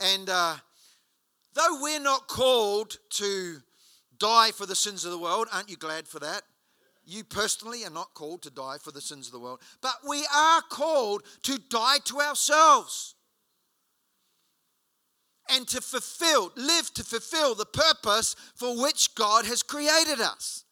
And 0.00 0.28
uh, 0.28 0.56
though 1.54 1.80
we're 1.80 2.00
not 2.00 2.28
called 2.28 2.96
to 3.10 3.58
die 4.18 4.50
for 4.52 4.66
the 4.66 4.76
sins 4.76 5.04
of 5.04 5.10
the 5.10 5.18
world, 5.18 5.48
aren't 5.52 5.70
you 5.70 5.76
glad 5.76 6.06
for 6.06 6.18
that? 6.20 6.42
You 7.04 7.24
personally 7.24 7.84
are 7.84 7.90
not 7.90 8.14
called 8.14 8.42
to 8.42 8.50
die 8.50 8.78
for 8.80 8.92
the 8.92 9.00
sins 9.00 9.26
of 9.26 9.32
the 9.32 9.40
world, 9.40 9.60
but 9.80 9.96
we 10.08 10.24
are 10.32 10.62
called 10.62 11.22
to 11.42 11.58
die 11.68 11.98
to 12.04 12.20
ourselves 12.20 13.16
and 15.50 15.66
to 15.68 15.80
fulfill, 15.80 16.52
live 16.56 16.94
to 16.94 17.04
fulfill 17.04 17.54
the 17.54 17.66
purpose 17.66 18.36
for 18.54 18.80
which 18.80 19.14
God 19.14 19.44
has 19.46 19.62
created 19.62 20.20
us. 20.20 20.64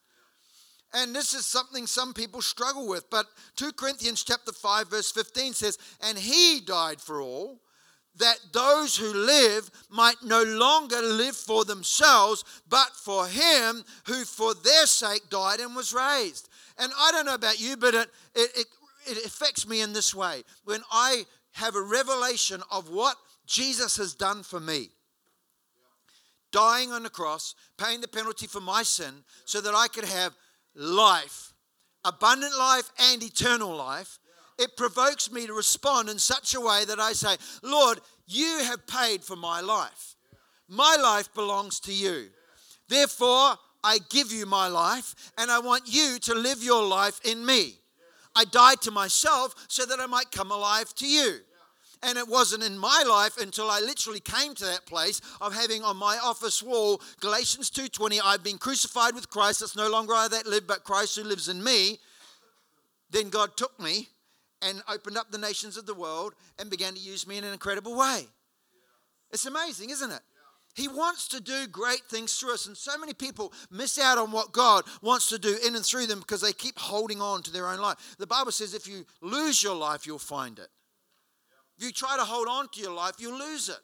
And 0.93 1.15
this 1.15 1.33
is 1.33 1.45
something 1.45 1.87
some 1.87 2.13
people 2.13 2.41
struggle 2.41 2.87
with, 2.87 3.09
but 3.09 3.25
2 3.55 3.73
Corinthians 3.73 4.23
chapter 4.23 4.51
5 4.51 4.89
verse 4.89 5.11
15 5.11 5.53
says, 5.53 5.77
"And 6.01 6.17
he 6.17 6.59
died 6.59 7.01
for 7.01 7.21
all, 7.21 7.61
that 8.15 8.39
those 8.51 8.95
who 8.95 9.13
live 9.13 9.69
might 9.89 10.21
no 10.23 10.43
longer 10.43 11.01
live 11.01 11.35
for 11.35 11.65
themselves, 11.65 12.43
but 12.67 12.89
for 12.95 13.27
him 13.27 13.83
who 14.05 14.25
for 14.25 14.53
their 14.53 14.85
sake 14.85 15.29
died 15.29 15.59
and 15.59 15.75
was 15.75 15.93
raised." 15.93 16.49
And 16.77 16.91
I 16.97 17.11
don't 17.11 17.25
know 17.25 17.35
about 17.35 17.59
you, 17.59 17.77
but 17.77 17.93
it, 17.93 18.09
it, 18.33 18.67
it 19.07 19.25
affects 19.25 19.67
me 19.67 19.81
in 19.81 19.93
this 19.93 20.15
way. 20.15 20.43
When 20.63 20.81
I 20.91 21.25
have 21.53 21.75
a 21.75 21.81
revelation 21.81 22.61
of 22.71 22.89
what 22.89 23.17
Jesus 23.45 23.97
has 23.97 24.13
done 24.13 24.43
for 24.43 24.59
me. 24.59 24.89
Dying 26.51 26.91
on 26.91 27.03
the 27.03 27.09
cross, 27.09 27.55
paying 27.77 28.01
the 28.01 28.07
penalty 28.07 28.47
for 28.47 28.61
my 28.61 28.83
sin 28.83 29.23
so 29.45 29.61
that 29.61 29.73
I 29.73 29.87
could 29.87 30.05
have 30.05 30.33
life, 30.75 31.53
abundant 32.03 32.57
life 32.57 32.89
and 32.97 33.21
eternal 33.23 33.75
life. 33.75 34.19
It 34.61 34.77
provokes 34.77 35.31
me 35.31 35.47
to 35.47 35.53
respond 35.53 36.07
in 36.07 36.19
such 36.19 36.53
a 36.53 36.61
way 36.61 36.85
that 36.85 36.99
I 36.99 37.13
say, 37.13 37.35
Lord, 37.63 37.99
you 38.27 38.59
have 38.65 38.85
paid 38.85 39.23
for 39.23 39.35
my 39.35 39.59
life. 39.59 40.15
My 40.69 40.97
life 41.01 41.33
belongs 41.33 41.79
to 41.81 41.91
you. 41.91 42.27
Therefore, 42.87 43.55
I 43.83 43.97
give 44.11 44.31
you 44.31 44.45
my 44.45 44.67
life 44.67 45.15
and 45.39 45.49
I 45.49 45.57
want 45.57 45.85
you 45.87 46.19
to 46.19 46.35
live 46.35 46.61
your 46.63 46.85
life 46.85 47.19
in 47.25 47.43
me. 47.43 47.79
I 48.35 48.45
died 48.45 48.81
to 48.81 48.91
myself 48.91 49.55
so 49.67 49.83
that 49.83 49.99
I 49.99 50.05
might 50.05 50.31
come 50.31 50.51
alive 50.51 50.93
to 50.95 51.07
you. 51.07 51.39
And 52.03 52.19
it 52.19 52.27
wasn't 52.27 52.63
in 52.63 52.77
my 52.77 53.03
life 53.07 53.37
until 53.41 53.67
I 53.67 53.79
literally 53.79 54.19
came 54.19 54.53
to 54.53 54.65
that 54.65 54.85
place 54.85 55.21
of 55.41 55.55
having 55.55 55.83
on 55.83 55.97
my 55.97 56.19
office 56.19 56.61
wall 56.61 57.01
Galatians 57.19 57.71
2:20, 57.71 58.21
I've 58.21 58.43
been 58.43 58.59
crucified 58.59 59.15
with 59.15 59.27
Christ, 59.31 59.63
it's 59.63 59.75
no 59.75 59.89
longer 59.89 60.13
I 60.13 60.27
that 60.27 60.45
live, 60.45 60.67
but 60.67 60.83
Christ 60.83 61.15
who 61.15 61.23
lives 61.23 61.47
in 61.49 61.63
me. 61.63 61.99
Then 63.09 63.29
God 63.29 63.57
took 63.57 63.79
me 63.79 64.09
and 64.61 64.81
opened 64.87 65.17
up 65.17 65.31
the 65.31 65.37
nations 65.37 65.77
of 65.77 65.85
the 65.85 65.93
world 65.93 66.33
and 66.59 66.69
began 66.69 66.93
to 66.93 66.99
use 66.99 67.27
me 67.27 67.37
in 67.37 67.43
an 67.43 67.53
incredible 67.53 67.97
way. 67.97 68.27
It's 69.31 69.45
amazing, 69.45 69.89
isn't 69.89 70.11
it? 70.11 70.21
He 70.73 70.87
wants 70.87 71.27
to 71.29 71.41
do 71.41 71.67
great 71.67 72.03
things 72.09 72.37
through 72.37 72.53
us, 72.53 72.65
and 72.65 72.77
so 72.77 72.97
many 72.97 73.13
people 73.13 73.51
miss 73.69 73.99
out 73.99 74.17
on 74.17 74.31
what 74.31 74.53
God 74.53 74.85
wants 75.01 75.27
to 75.29 75.37
do 75.37 75.57
in 75.65 75.75
and 75.75 75.85
through 75.85 76.07
them 76.07 76.19
because 76.19 76.41
they 76.41 76.53
keep 76.53 76.79
holding 76.79 77.21
on 77.21 77.43
to 77.43 77.51
their 77.51 77.67
own 77.67 77.79
life. 77.79 78.15
The 78.17 78.27
Bible 78.27 78.51
says 78.51 78.73
if 78.73 78.87
you 78.87 79.05
lose 79.21 79.61
your 79.61 79.75
life, 79.75 80.07
you'll 80.07 80.19
find 80.19 80.59
it. 80.59 80.69
If 81.77 81.83
you 81.83 81.91
try 81.91 82.15
to 82.15 82.23
hold 82.23 82.47
on 82.47 82.69
to 82.69 82.81
your 82.81 82.93
life, 82.93 83.15
you'll 83.19 83.37
lose 83.37 83.67
it. 83.67 83.79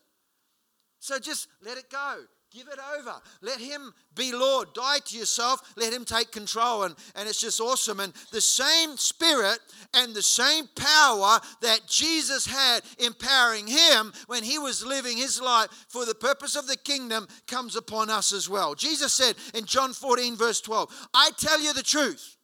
So 0.99 1.19
just 1.19 1.47
let 1.61 1.77
it 1.77 1.89
go. 1.89 2.21
Give 2.57 2.67
it 2.69 2.79
over. 2.97 3.13
Let 3.41 3.59
Him 3.59 3.93
be 4.15 4.31
Lord. 4.31 4.73
Die 4.73 4.99
to 5.05 5.17
yourself. 5.17 5.61
Let 5.77 5.93
Him 5.93 6.05
take 6.05 6.31
control. 6.31 6.85
And, 6.85 6.95
and 7.15 7.29
it's 7.29 7.39
just 7.39 7.61
awesome. 7.61 7.99
And 7.99 8.11
the 8.31 8.41
same 8.41 8.97
Spirit 8.97 9.59
and 9.93 10.15
the 10.15 10.23
same 10.23 10.65
power 10.75 11.39
that 11.61 11.81
Jesus 11.87 12.47
had 12.47 12.81
empowering 12.97 13.67
Him 13.67 14.11
when 14.25 14.43
He 14.43 14.57
was 14.57 14.83
living 14.83 15.17
His 15.17 15.39
life 15.39 15.67
for 15.87 16.03
the 16.03 16.15
purpose 16.15 16.55
of 16.55 16.65
the 16.65 16.77
kingdom 16.77 17.27
comes 17.45 17.75
upon 17.75 18.09
us 18.09 18.33
as 18.33 18.49
well. 18.49 18.73
Jesus 18.73 19.13
said 19.13 19.35
in 19.53 19.65
John 19.65 19.93
14, 19.93 20.35
verse 20.35 20.59
12, 20.59 21.09
I 21.13 21.29
tell 21.37 21.61
you 21.61 21.73
the 21.73 21.83
truth. 21.83 22.37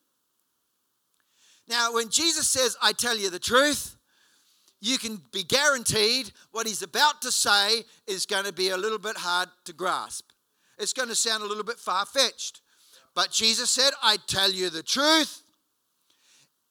Now, 1.67 1.91
when 1.91 2.10
Jesus 2.10 2.47
says, 2.47 2.78
I 2.84 2.91
tell 2.91 3.17
you 3.17 3.32
the 3.32 3.39
truth, 3.39 3.92
you 4.84 4.98
can 4.98 5.22
be 5.32 5.43
guaranteed 5.43 6.30
what 6.52 6.67
he's 6.67 6.82
about 6.82 7.22
to 7.22 7.32
say 7.32 7.84
is 8.06 8.26
going 8.26 8.43
to 8.43 8.52
be 8.52 8.69
a 8.69 8.78
little 8.78 9.00
bit 9.00 9.15
hard 9.15 9.48
to 9.63 9.72
grasp. 9.72 10.26
It's 10.78 10.91
going 10.91 11.08
to 11.08 11.15
sound 11.15 11.41
a 11.41 11.48
little 11.48 11.63
bit 11.63 11.80
far 11.80 12.06
fetched. 12.06 12.60
But 13.15 13.32
Jesus 13.32 13.69
said, 13.69 13.91
I 14.04 14.17
tell 14.28 14.52
you 14.52 14.69
the 14.69 14.84
truth. 14.84 15.41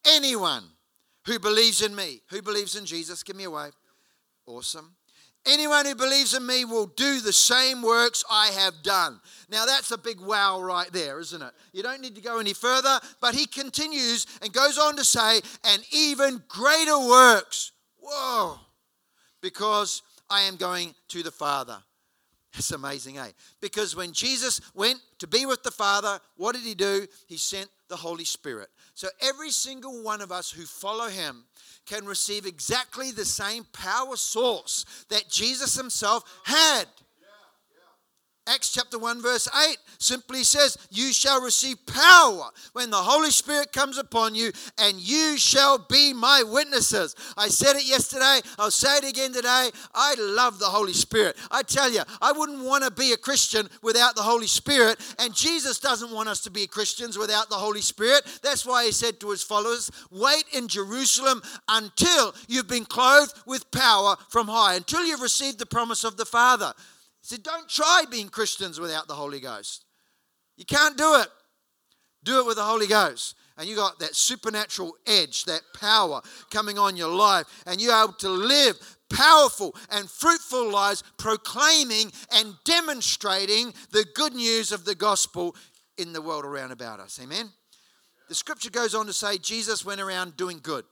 Anyone 0.05 0.63
who 1.25 1.39
believes 1.39 1.81
in 1.81 1.95
me, 1.95 2.21
who 2.29 2.43
believes 2.43 2.75
in 2.75 2.85
Jesus, 2.85 3.23
give 3.23 3.35
me 3.35 3.45
a 3.45 3.49
wave. 3.49 3.73
Awesome. 4.45 4.93
Anyone 5.47 5.87
who 5.87 5.95
believes 5.95 6.35
in 6.35 6.45
me 6.45 6.65
will 6.65 6.85
do 6.85 7.19
the 7.19 7.33
same 7.33 7.81
works 7.81 8.23
I 8.29 8.47
have 8.47 8.83
done. 8.83 9.19
Now, 9.49 9.65
that's 9.65 9.89
a 9.89 9.97
big 9.97 10.21
wow 10.21 10.61
right 10.61 10.91
there, 10.93 11.19
isn't 11.19 11.41
it? 11.41 11.51
You 11.71 11.81
don't 11.81 11.99
need 11.99 12.13
to 12.15 12.21
go 12.21 12.37
any 12.37 12.53
further, 12.53 12.99
but 13.19 13.33
he 13.33 13.47
continues 13.47 14.27
and 14.43 14.53
goes 14.53 14.77
on 14.77 14.97
to 14.97 15.03
say, 15.03 15.41
and 15.65 15.83
even 15.91 16.43
greater 16.47 16.99
works 16.99 17.72
Whoa! 18.03 18.59
Because 19.41 20.01
I 20.29 20.41
am 20.43 20.57
going 20.57 20.93
to 21.09 21.23
the 21.23 21.31
Father. 21.31 21.77
That's 22.53 22.71
amazing, 22.71 23.17
eh? 23.17 23.31
Because 23.61 23.95
when 23.95 24.11
Jesus 24.13 24.61
went 24.75 24.99
to 25.19 25.27
be 25.27 25.45
with 25.45 25.63
the 25.63 25.71
Father, 25.71 26.19
what 26.37 26.53
did 26.53 26.63
he 26.63 26.75
do? 26.75 27.07
He 27.27 27.37
sent 27.37 27.67
the 27.67 27.83
the 27.93 27.97
Holy 27.97 28.25
Spirit. 28.25 28.69
So 28.95 29.07
every 29.21 29.51
single 29.51 30.01
one 30.01 30.19
of 30.19 30.31
us 30.31 30.49
who 30.49 30.63
follow 30.63 31.09
him 31.09 31.43
can 31.85 32.07
receive 32.07 32.47
exactly 32.47 33.11
the 33.11 33.23
same 33.23 33.65
power 33.71 34.15
source 34.15 34.83
that 35.09 35.29
Jesus 35.29 35.75
himself 35.75 36.23
had. 36.43 36.85
Acts 38.53 38.71
chapter 38.71 38.99
1, 38.99 39.19
verse 39.19 39.47
8 39.67 39.77
simply 39.97 40.43
says, 40.43 40.77
You 40.91 41.11
shall 41.11 41.41
receive 41.41 41.83
power 41.87 42.51
when 42.73 42.91
the 42.91 42.97
Holy 42.97 43.31
Spirit 43.31 43.71
comes 43.71 43.97
upon 43.97 44.35
you, 44.35 44.51
and 44.77 44.97
you 44.97 45.39
shall 45.39 45.79
be 45.79 46.13
my 46.13 46.43
witnesses. 46.43 47.15
I 47.35 47.47
said 47.47 47.77
it 47.77 47.85
yesterday, 47.85 48.41
I'll 48.59 48.69
say 48.69 48.97
it 48.97 49.09
again 49.09 49.33
today. 49.33 49.71
I 49.95 50.15
love 50.19 50.59
the 50.59 50.65
Holy 50.65 50.93
Spirit. 50.93 51.35
I 51.49 51.63
tell 51.63 51.91
you, 51.91 52.01
I 52.21 52.31
wouldn't 52.31 52.63
want 52.63 52.83
to 52.83 52.91
be 52.91 53.13
a 53.13 53.17
Christian 53.17 53.67
without 53.81 54.15
the 54.15 54.21
Holy 54.21 54.45
Spirit, 54.45 54.99
and 55.17 55.33
Jesus 55.33 55.79
doesn't 55.79 56.11
want 56.11 56.29
us 56.29 56.41
to 56.41 56.51
be 56.51 56.67
Christians 56.67 57.17
without 57.17 57.49
the 57.49 57.55
Holy 57.55 57.81
Spirit. 57.81 58.21
That's 58.43 58.67
why 58.67 58.85
he 58.85 58.91
said 58.91 59.19
to 59.21 59.31
his 59.31 59.41
followers, 59.41 59.89
Wait 60.11 60.45
in 60.53 60.67
Jerusalem 60.67 61.41
until 61.67 62.35
you've 62.47 62.67
been 62.67 62.85
clothed 62.85 63.33
with 63.47 63.71
power 63.71 64.15
from 64.29 64.47
high, 64.47 64.75
until 64.75 65.03
you've 65.03 65.21
received 65.21 65.57
the 65.57 65.65
promise 65.65 66.03
of 66.03 66.17
the 66.17 66.25
Father. 66.25 66.73
He 67.23 67.27
said, 67.27 67.43
Don't 67.43 67.69
try 67.69 68.03
being 68.09 68.29
Christians 68.29 68.79
without 68.79 69.07
the 69.07 69.15
Holy 69.15 69.39
Ghost. 69.39 69.85
You 70.57 70.65
can't 70.65 70.97
do 70.97 71.15
it. 71.15 71.27
Do 72.23 72.39
it 72.39 72.45
with 72.45 72.57
the 72.57 72.63
Holy 72.63 72.87
Ghost. 72.87 73.35
And 73.57 73.67
you 73.67 73.75
got 73.75 73.99
that 73.99 74.15
supernatural 74.15 74.93
edge, 75.07 75.45
that 75.45 75.61
power 75.79 76.21
coming 76.51 76.77
on 76.77 76.97
your 76.97 77.13
life, 77.13 77.45
and 77.65 77.79
you're 77.81 77.95
able 77.95 78.13
to 78.13 78.29
live 78.29 78.75
powerful 79.09 79.75
and 79.91 80.09
fruitful 80.09 80.71
lives, 80.71 81.03
proclaiming 81.17 82.11
and 82.31 82.55
demonstrating 82.65 83.73
the 83.91 84.05
good 84.15 84.33
news 84.33 84.71
of 84.71 84.85
the 84.85 84.95
gospel 84.95 85.55
in 85.97 86.13
the 86.13 86.21
world 86.21 86.45
around 86.45 86.71
about 86.71 86.99
us. 86.99 87.19
Amen. 87.21 87.49
The 88.27 88.35
scripture 88.35 88.71
goes 88.71 88.95
on 88.95 89.05
to 89.05 89.13
say 89.13 89.37
Jesus 89.37 89.85
went 89.85 90.01
around 90.01 90.35
doing 90.35 90.59
good. 90.61 90.85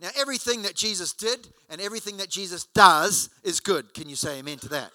Now, 0.00 0.08
everything 0.16 0.62
that 0.62 0.74
Jesus 0.74 1.12
did 1.12 1.48
and 1.68 1.80
everything 1.80 2.16
that 2.16 2.30
Jesus 2.30 2.64
does 2.74 3.28
is 3.44 3.60
good. 3.60 3.92
Can 3.92 4.08
you 4.08 4.16
say 4.16 4.38
amen 4.38 4.58
to 4.58 4.68
that? 4.70 4.90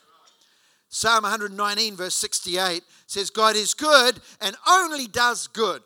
Psalm 0.89 1.23
119, 1.23 1.95
verse 1.95 2.15
68 2.15 2.81
says, 3.05 3.29
God 3.29 3.55
is 3.55 3.73
good 3.73 4.19
and 4.41 4.55
only 4.67 5.07
does 5.07 5.47
good. 5.47 5.81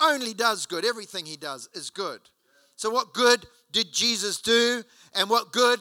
Only 0.00 0.34
does 0.34 0.66
good. 0.66 0.84
Everything 0.84 1.26
he 1.26 1.36
does 1.36 1.68
is 1.74 1.90
good. 1.90 2.20
So, 2.76 2.90
what 2.90 3.12
good 3.12 3.44
did 3.72 3.92
Jesus 3.92 4.40
do? 4.40 4.82
And 5.14 5.28
what 5.28 5.52
good 5.52 5.80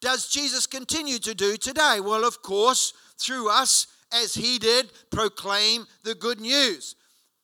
does 0.00 0.28
Jesus 0.28 0.66
continue 0.66 1.18
to 1.18 1.34
do 1.34 1.56
today? 1.56 2.00
Well, 2.02 2.24
of 2.24 2.42
course, 2.42 2.94
through 3.18 3.50
us, 3.50 3.86
as 4.12 4.34
he 4.34 4.58
did, 4.58 4.90
proclaim 5.10 5.86
the 6.02 6.14
good 6.14 6.40
news 6.40 6.96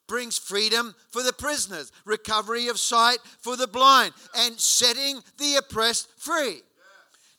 brings 0.06 0.38
freedom 0.38 0.94
for 1.10 1.22
the 1.22 1.32
prisoners, 1.32 1.92
recovery 2.04 2.68
of 2.68 2.78
sight 2.78 3.18
for 3.40 3.56
the 3.56 3.66
blind, 3.66 4.12
and 4.36 4.58
setting 4.58 5.20
the 5.38 5.56
oppressed 5.56 6.08
free. 6.16 6.60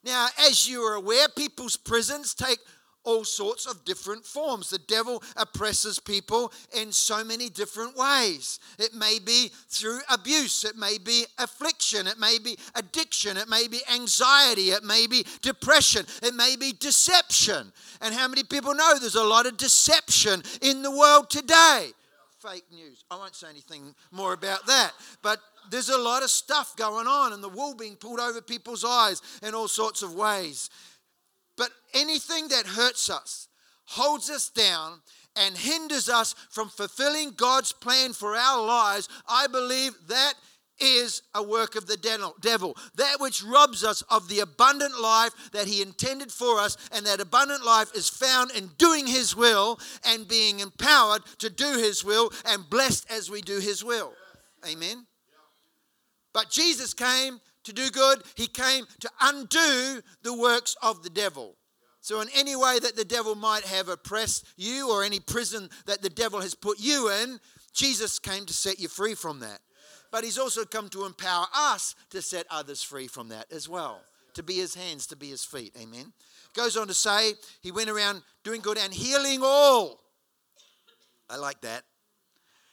Now, 0.03 0.27
as 0.47 0.69
you 0.69 0.81
are 0.81 0.95
aware, 0.95 1.27
people's 1.29 1.75
prisons 1.75 2.33
take 2.33 2.59
all 3.05 3.23
sorts 3.23 3.65
of 3.65 3.85
different 3.85 4.25
forms. 4.25 4.69
The 4.69 4.79
devil 4.79 5.23
oppresses 5.37 5.99
people 5.99 6.51
in 6.75 6.91
so 6.91 7.23
many 7.23 7.49
different 7.49 7.95
ways. 7.95 8.59
It 8.77 8.93
may 8.93 9.19
be 9.23 9.51
through 9.69 9.99
abuse, 10.11 10.63
it 10.63 10.75
may 10.75 10.97
be 10.97 11.25
affliction, 11.37 12.07
it 12.07 12.19
may 12.19 12.37
be 12.43 12.57
addiction, 12.75 13.37
it 13.37 13.47
may 13.47 13.67
be 13.67 13.81
anxiety, 13.93 14.71
it 14.71 14.83
may 14.83 15.07
be 15.07 15.25
depression, 15.41 16.05
it 16.21 16.35
may 16.35 16.55
be 16.55 16.73
deception. 16.73 17.71
And 18.01 18.13
how 18.13 18.27
many 18.27 18.43
people 18.43 18.73
know 18.73 18.97
there's 18.99 19.15
a 19.15 19.23
lot 19.23 19.45
of 19.45 19.57
deception 19.57 20.43
in 20.61 20.81
the 20.81 20.91
world 20.91 21.29
today? 21.29 21.91
Fake 22.45 22.65
news. 22.71 23.03
I 23.09 23.17
won't 23.17 23.35
say 23.35 23.49
anything 23.49 23.95
more 24.11 24.33
about 24.33 24.65
that. 24.67 24.91
But 25.21 25.39
there's 25.69 25.89
a 25.89 25.97
lot 25.97 26.23
of 26.23 26.29
stuff 26.29 26.75
going 26.75 27.07
on 27.07 27.33
and 27.33 27.43
the 27.43 27.49
wool 27.49 27.75
being 27.75 27.95
pulled 27.95 28.19
over 28.19 28.41
people's 28.41 28.85
eyes 28.85 29.21
in 29.41 29.55
all 29.55 29.67
sorts 29.67 30.01
of 30.01 30.13
ways. 30.13 30.69
But 31.57 31.69
anything 31.93 32.49
that 32.49 32.65
hurts 32.67 33.09
us, 33.09 33.47
holds 33.85 34.29
us 34.29 34.49
down, 34.49 35.01
and 35.35 35.57
hinders 35.57 36.07
us 36.07 36.33
from 36.49 36.69
fulfilling 36.69 37.31
God's 37.31 37.73
plan 37.73 38.13
for 38.13 38.35
our 38.35 38.65
lives, 38.65 39.09
I 39.27 39.47
believe 39.47 39.93
that 40.07 40.33
is 40.79 41.21
a 41.33 41.43
work 41.43 41.75
of 41.75 41.87
the 41.87 42.31
devil. 42.41 42.75
That 42.95 43.19
which 43.19 43.43
robs 43.43 43.83
us 43.83 44.01
of 44.03 44.27
the 44.27 44.39
abundant 44.39 44.99
life 44.99 45.33
that 45.51 45.67
he 45.67 45.81
intended 45.81 46.31
for 46.31 46.59
us, 46.59 46.77
and 46.91 47.05
that 47.05 47.21
abundant 47.21 47.65
life 47.65 47.93
is 47.95 48.09
found 48.09 48.51
in 48.51 48.69
doing 48.77 49.07
his 49.07 49.35
will 49.35 49.79
and 50.05 50.27
being 50.27 50.59
empowered 50.59 51.21
to 51.39 51.49
do 51.49 51.77
his 51.77 52.03
will 52.03 52.31
and 52.45 52.69
blessed 52.69 53.09
as 53.11 53.29
we 53.29 53.41
do 53.41 53.59
his 53.59 53.83
will. 53.83 54.13
Amen. 54.69 55.05
But 56.33 56.49
Jesus 56.49 56.93
came 56.93 57.39
to 57.63 57.73
do 57.73 57.89
good, 57.89 58.21
he 58.35 58.47
came 58.47 58.85
to 58.99 59.09
undo 59.21 60.01
the 60.21 60.37
works 60.37 60.75
of 60.83 61.01
the 61.03 61.09
devil. 61.09 61.55
So, 62.01 62.21
in 62.21 62.27
any 62.35 62.55
way 62.55 62.77
that 62.77 62.95
the 62.95 63.05
devil 63.05 63.33
might 63.33 63.63
have 63.63 63.89
oppressed 63.89 64.45
you 64.57 64.91
or 64.91 65.03
any 65.03 65.19
prison 65.19 65.69
that 65.87 66.03
the 66.03 66.09
devil 66.09 66.39
has 66.39 66.53
put 66.53 66.79
you 66.79 67.09
in, 67.09 67.39
Jesus 67.73 68.19
came 68.19 68.45
to 68.45 68.53
set 68.53 68.79
you 68.79 68.87
free 68.87 69.15
from 69.15 69.39
that 69.39 69.59
but 70.15 70.23
he's 70.23 70.37
also 70.37 70.63
come 70.63 70.87
to 70.87 71.03
empower 71.03 71.45
us 71.53 71.93
to 72.09 72.21
set 72.21 72.45
others 72.49 72.81
free 72.81 73.05
from 73.05 73.27
that 73.27 73.51
as 73.51 73.67
well. 73.67 73.99
To 74.35 74.43
be 74.43 74.53
his 74.53 74.73
hands, 74.73 75.07
to 75.07 75.17
be 75.17 75.27
his 75.27 75.43
feet. 75.43 75.75
Amen. 75.77 76.13
Goes 76.53 76.77
on 76.77 76.87
to 76.87 76.93
say, 76.93 77.33
he 77.59 77.69
went 77.69 77.89
around 77.89 78.21
doing 78.45 78.61
good 78.61 78.77
and 78.77 78.93
healing 78.93 79.41
all. 79.43 79.99
I 81.29 81.35
like 81.35 81.59
that. 81.63 81.83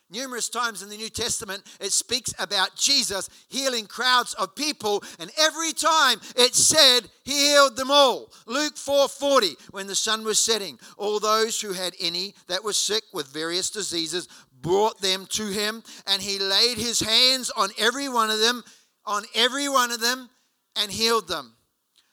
Numerous 0.09 0.48
times 0.48 0.83
in 0.85 0.88
the 0.88 0.96
New 0.96 1.09
Testament, 1.09 1.64
it 1.81 1.90
speaks 1.90 2.33
about 2.38 2.76
Jesus 2.76 3.28
healing 3.48 3.87
crowds 3.87 4.35
of 4.35 4.55
people, 4.55 5.02
and 5.18 5.28
every 5.37 5.72
time 5.72 6.20
it 6.37 6.55
said 6.55 7.00
he 7.24 7.48
healed 7.48 7.74
them 7.74 7.90
all. 7.90 8.31
Luke 8.46 8.76
4:40, 8.76 9.57
when 9.72 9.88
the 9.88 9.96
sun 9.96 10.22
was 10.22 10.40
setting, 10.40 10.78
all 10.96 11.18
those 11.18 11.61
who 11.61 11.72
had 11.72 11.96
any 11.98 12.37
that 12.46 12.62
were 12.62 12.72
sick 12.72 13.02
with 13.12 13.33
various 13.33 13.70
diseases 13.70 14.28
brought 14.62 15.01
them 15.01 15.27
to 15.31 15.46
him, 15.46 15.83
and 16.07 16.22
he 16.22 16.38
laid 16.38 16.79
his 16.79 17.01
hands 17.01 17.51
on 17.51 17.70
every 17.79 18.09
one 18.09 18.31
of 18.31 18.38
them, 18.38 18.64
on 19.05 19.25
every 19.35 19.68
one 19.68 19.90
of 19.90 20.01
them, 20.01 20.31
and 20.77 20.90
healed 20.90 21.29
them. 21.29 21.55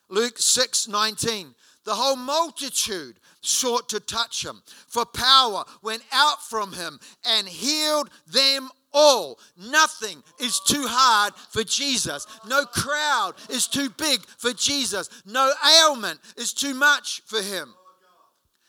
Luke 0.10 0.38
6 0.38 0.88
19. 0.88 1.56
The 1.86 1.96
whole 1.96 2.18
multitude 2.18 3.20
sought 3.42 3.90
to 3.90 4.00
touch 4.00 4.44
him, 4.46 4.62
for 4.88 5.06
power 5.06 5.64
went 5.82 6.04
out 6.12 6.44
from 6.44 6.74
him 6.74 7.00
and 7.26 7.48
healed 7.48 8.10
them 8.28 8.70
all. 8.92 9.40
Nothing 9.58 10.22
is 10.40 10.60
too 10.60 10.86
hard 10.88 11.34
for 11.50 11.64
Jesus. 11.64 12.28
No 12.48 12.66
crowd 12.66 13.34
is 13.50 13.68
too 13.68 13.90
big 13.90 14.22
for 14.38 14.54
Jesus. 14.54 15.10
No 15.26 15.52
ailment 15.80 16.20
is 16.38 16.54
too 16.54 16.74
much 16.74 17.22
for 17.26 17.42
him. 17.42 17.74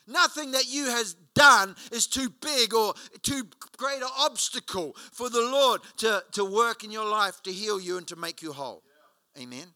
Nothing 0.06 0.52
that 0.52 0.68
you 0.68 0.86
has 0.86 1.14
done 1.40 1.74
is 1.90 2.06
too 2.06 2.28
big 2.42 2.74
or 2.74 2.92
too 3.22 3.44
great 3.78 4.02
an 4.02 4.08
obstacle 4.18 4.94
for 5.12 5.30
the 5.30 5.40
Lord 5.40 5.80
to, 5.98 6.22
to 6.32 6.44
work 6.44 6.84
in 6.84 6.90
your 6.90 7.08
life 7.08 7.42
to 7.44 7.52
heal 7.52 7.80
you 7.80 7.96
and 7.96 8.06
to 8.08 8.16
make 8.16 8.42
you 8.42 8.52
whole. 8.52 8.82
Amen. 9.38 9.66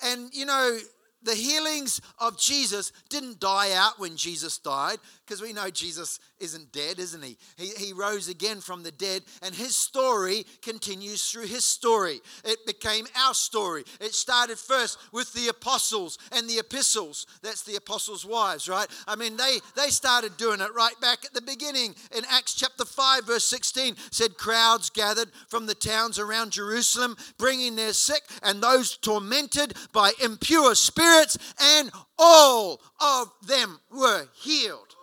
And 0.00 0.32
you 0.32 0.46
know, 0.46 0.78
the 1.24 1.34
healings 1.34 2.00
of 2.20 2.38
Jesus 2.38 2.92
didn't 3.08 3.40
die 3.40 3.72
out 3.72 3.98
when 3.98 4.16
Jesus 4.16 4.58
died, 4.58 4.98
because 5.26 5.40
we 5.40 5.52
know 5.52 5.70
Jesus 5.70 6.20
isn't 6.38 6.72
dead, 6.72 6.98
isn't 6.98 7.22
he? 7.22 7.38
he? 7.56 7.86
He 7.86 7.92
rose 7.92 8.28
again 8.28 8.60
from 8.60 8.82
the 8.82 8.90
dead, 8.90 9.22
and 9.42 9.54
his 9.54 9.74
story 9.74 10.44
continues 10.62 11.30
through 11.30 11.46
his 11.46 11.64
story. 11.64 12.20
It 12.44 12.66
became 12.66 13.06
our 13.16 13.34
story. 13.34 13.84
It 14.00 14.14
started 14.14 14.58
first 14.58 14.98
with 15.12 15.32
the 15.32 15.48
apostles 15.48 16.18
and 16.32 16.48
the 16.48 16.58
epistles. 16.58 17.26
That's 17.42 17.62
the 17.62 17.76
apostles' 17.76 18.26
wives, 18.26 18.68
right? 18.68 18.86
I 19.06 19.16
mean, 19.16 19.36
they, 19.36 19.58
they 19.76 19.88
started 19.88 20.36
doing 20.36 20.60
it 20.60 20.74
right 20.74 20.98
back 21.00 21.24
at 21.24 21.32
the 21.32 21.42
beginning. 21.42 21.94
In 22.16 22.24
Acts 22.30 22.54
chapter 22.54 22.84
5, 22.84 23.26
verse 23.26 23.44
16, 23.44 23.96
said 24.10 24.36
crowds 24.36 24.90
gathered 24.90 25.30
from 25.48 25.66
the 25.66 25.74
towns 25.74 26.18
around 26.18 26.52
Jerusalem, 26.52 27.16
bringing 27.38 27.76
their 27.76 27.92
sick 27.92 28.22
and 28.42 28.62
those 28.62 28.96
tormented 28.98 29.74
by 29.92 30.12
impure 30.22 30.74
spirits, 30.74 31.38
and 31.78 31.90
all 32.18 32.80
of 33.00 33.32
them 33.46 33.80
were 33.90 34.28
healed. 34.34 34.94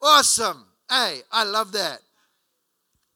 Awesome. 0.00 0.66
Hey, 0.88 1.20
I 1.30 1.44
love 1.44 1.72
that. 1.72 2.00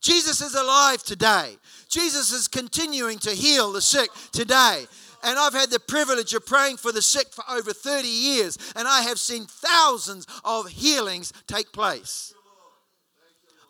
Jesus 0.00 0.40
is 0.40 0.54
alive 0.54 1.02
today. 1.02 1.56
Jesus 1.88 2.32
is 2.32 2.48
continuing 2.48 3.18
to 3.20 3.30
heal 3.30 3.72
the 3.72 3.80
sick 3.80 4.10
today. 4.32 4.86
And 5.22 5.38
I've 5.38 5.54
had 5.54 5.70
the 5.70 5.78
privilege 5.78 6.34
of 6.34 6.44
praying 6.44 6.78
for 6.78 6.90
the 6.90 7.00
sick 7.02 7.28
for 7.32 7.44
over 7.48 7.72
30 7.72 8.08
years, 8.08 8.58
and 8.74 8.88
I 8.88 9.02
have 9.02 9.20
seen 9.20 9.44
thousands 9.44 10.26
of 10.44 10.68
healings 10.68 11.32
take 11.46 11.72
place. 11.72 12.34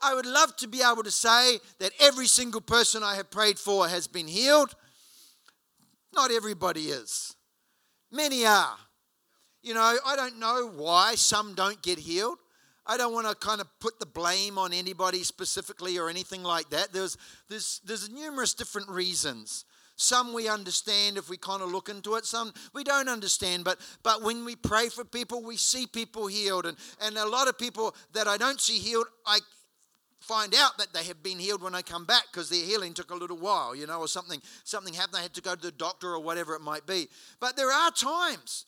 I 0.03 0.15
would 0.15 0.25
love 0.25 0.57
to 0.57 0.67
be 0.67 0.81
able 0.83 1.03
to 1.03 1.11
say 1.11 1.59
that 1.79 1.93
every 2.01 2.27
single 2.27 2.63
person 2.63 3.03
I 3.03 3.17
have 3.17 3.31
prayed 3.31 3.59
for 3.59 3.87
has 3.87 4.07
been 4.07 4.27
healed. 4.27 4.75
Not 6.15 6.31
everybody 6.31 6.87
is, 6.87 7.37
many 8.11 8.47
are. 8.47 8.77
You 9.63 9.75
know, 9.75 9.99
I 10.05 10.17
don't 10.17 10.41
know 10.41 10.71
why 10.75 11.15
some 11.15 11.55
don't 11.55 11.81
get 11.83 11.99
healed. 11.99 12.39
I 12.87 12.97
don't 12.97 13.13
want 13.13 13.29
to 13.29 13.35
kind 13.35 13.61
of 13.61 13.69
put 13.79 14.01
the 14.01 14.07
blame 14.07 14.59
on 14.59 14.73
anybody 14.73 15.23
specifically 15.23 15.99
or 15.99 16.09
anything 16.09 16.43
like 16.43 16.71
that. 16.71 16.93
There's, 16.93 17.17
there's, 17.49 17.81
there's 17.85 18.11
numerous 18.11 18.55
different 18.55 18.89
reasons. 18.89 19.65
Some 19.97 20.33
we 20.33 20.49
understand 20.49 21.17
if 21.17 21.29
we 21.31 21.37
kind 21.37 21.63
of 21.63 21.71
look 21.71 21.89
into 21.89 22.17
it, 22.17 22.25
some 22.25 22.53
we 22.75 22.83
don't 22.83 23.09
understand. 23.09 23.63
But, 23.65 23.79
but 24.03 24.23
when 24.23 24.45
we 24.45 24.57
pray 24.57 24.89
for 24.89 25.05
people, 25.05 25.45
we 25.45 25.57
see 25.57 25.87
people 25.87 26.27
healed. 26.27 26.67
And, 26.67 26.77
and 27.01 27.17
a 27.17 27.29
lot 27.29 27.47
of 27.47 27.57
people 27.57 27.95
that 28.15 28.27
I 28.27 28.37
don't 28.37 28.61
see 28.61 28.79
healed, 28.79 29.07
I 29.27 29.39
find 30.19 30.53
out 30.57 30.79
that 30.79 30.93
they 30.93 31.05
have 31.05 31.23
been 31.23 31.39
healed 31.39 31.63
when 31.63 31.77
I 31.77 31.83
come 31.83 32.05
back 32.05 32.25
because 32.33 32.49
their 32.49 32.65
healing 32.65 32.95
took 32.95 33.13
a 33.13 33.15
little 33.15 33.37
while, 33.37 33.77
you 33.77 33.87
know, 33.87 34.01
or 34.01 34.09
something, 34.09 34.41
something 34.65 34.95
happened. 34.95 35.15
They 35.15 35.23
had 35.23 35.35
to 35.35 35.43
go 35.43 35.55
to 35.55 35.63
the 35.63 35.71
doctor 35.71 36.09
or 36.09 36.21
whatever 36.21 36.55
it 36.57 36.63
might 36.63 36.87
be. 36.87 37.09
But 37.39 37.57
there 37.57 37.71
are 37.71 37.93
times 37.93 38.67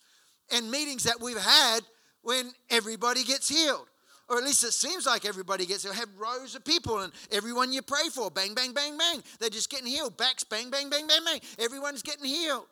and 0.53 0.71
meetings 0.71 1.03
that 1.03 1.21
we've 1.21 1.37
had 1.37 1.81
when 2.23 2.53
everybody 2.71 3.25
gets 3.25 3.49
healed 3.49 3.89
or 4.29 4.39
at 4.39 4.45
least 4.45 4.65
it 4.65 4.73
seems 4.73 5.07
like 5.07 5.25
everybody 5.25 5.67
gets 5.67 5.85
it. 5.85 5.93
Have 5.93 6.09
rows 6.19 6.55
of 6.55 6.65
people, 6.65 7.01
and 7.01 7.13
everyone 7.31 7.73
you 7.73 7.83
pray 7.83 8.09
for, 8.13 8.31
bang, 8.31 8.55
bang, 8.55 8.73
bang, 8.73 8.97
bang. 8.97 9.23
They're 9.39 9.51
just 9.51 9.71
getting 9.71 9.87
healed. 9.87 10.17
Backs, 10.17 10.45
bang, 10.45 10.71
bang, 10.71 10.89
bang, 10.89 11.07
bang, 11.07 11.21
bang. 11.25 11.41
Everyone's 11.59 12.03
getting 12.03 12.25
healed. 12.25 12.67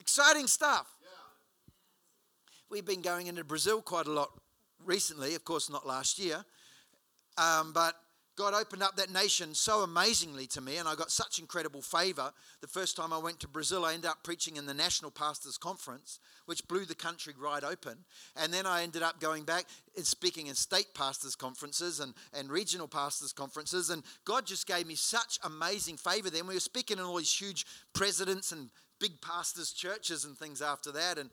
Exciting 0.00 0.46
stuff. 0.46 0.86
We've 2.70 2.84
been 2.84 3.00
going 3.00 3.28
into 3.28 3.44
Brazil 3.44 3.80
quite 3.80 4.06
a 4.06 4.12
lot 4.12 4.28
recently, 4.84 5.34
of 5.34 5.44
course, 5.44 5.70
not 5.70 5.86
last 5.86 6.18
year, 6.18 6.44
um, 7.38 7.72
but 7.72 7.94
God 8.38 8.54
opened 8.54 8.84
up 8.84 8.94
that 8.96 9.12
nation 9.12 9.52
so 9.52 9.80
amazingly 9.80 10.46
to 10.46 10.60
me, 10.60 10.76
and 10.76 10.86
I 10.86 10.94
got 10.94 11.10
such 11.10 11.40
incredible 11.40 11.82
favor. 11.82 12.30
The 12.60 12.68
first 12.68 12.96
time 12.96 13.12
I 13.12 13.18
went 13.18 13.40
to 13.40 13.48
Brazil, 13.48 13.84
I 13.84 13.94
ended 13.94 14.08
up 14.08 14.22
preaching 14.22 14.56
in 14.56 14.64
the 14.64 14.72
National 14.72 15.10
Pastors 15.10 15.58
Conference, 15.58 16.20
which 16.46 16.66
blew 16.68 16.84
the 16.84 16.94
country 16.94 17.34
right 17.36 17.64
open. 17.64 17.98
And 18.36 18.54
then 18.54 18.64
I 18.64 18.84
ended 18.84 19.02
up 19.02 19.18
going 19.18 19.42
back 19.42 19.64
and 19.96 20.06
speaking 20.06 20.46
in 20.46 20.54
state 20.54 20.94
pastors' 20.94 21.34
conferences 21.34 21.98
and, 21.98 22.14
and 22.32 22.48
regional 22.48 22.86
pastors' 22.86 23.32
conferences. 23.32 23.90
And 23.90 24.04
God 24.24 24.46
just 24.46 24.68
gave 24.68 24.86
me 24.86 24.94
such 24.94 25.40
amazing 25.42 25.96
favor 25.96 26.30
then. 26.30 26.46
We 26.46 26.54
were 26.54 26.60
speaking 26.60 26.98
in 26.98 27.04
all 27.04 27.16
these 27.16 27.34
huge 27.34 27.66
presidents 27.92 28.52
and 28.52 28.70
big 29.00 29.20
pastors' 29.20 29.72
churches 29.72 30.24
and 30.24 30.38
things 30.38 30.62
after 30.62 30.92
that. 30.92 31.18
And, 31.18 31.30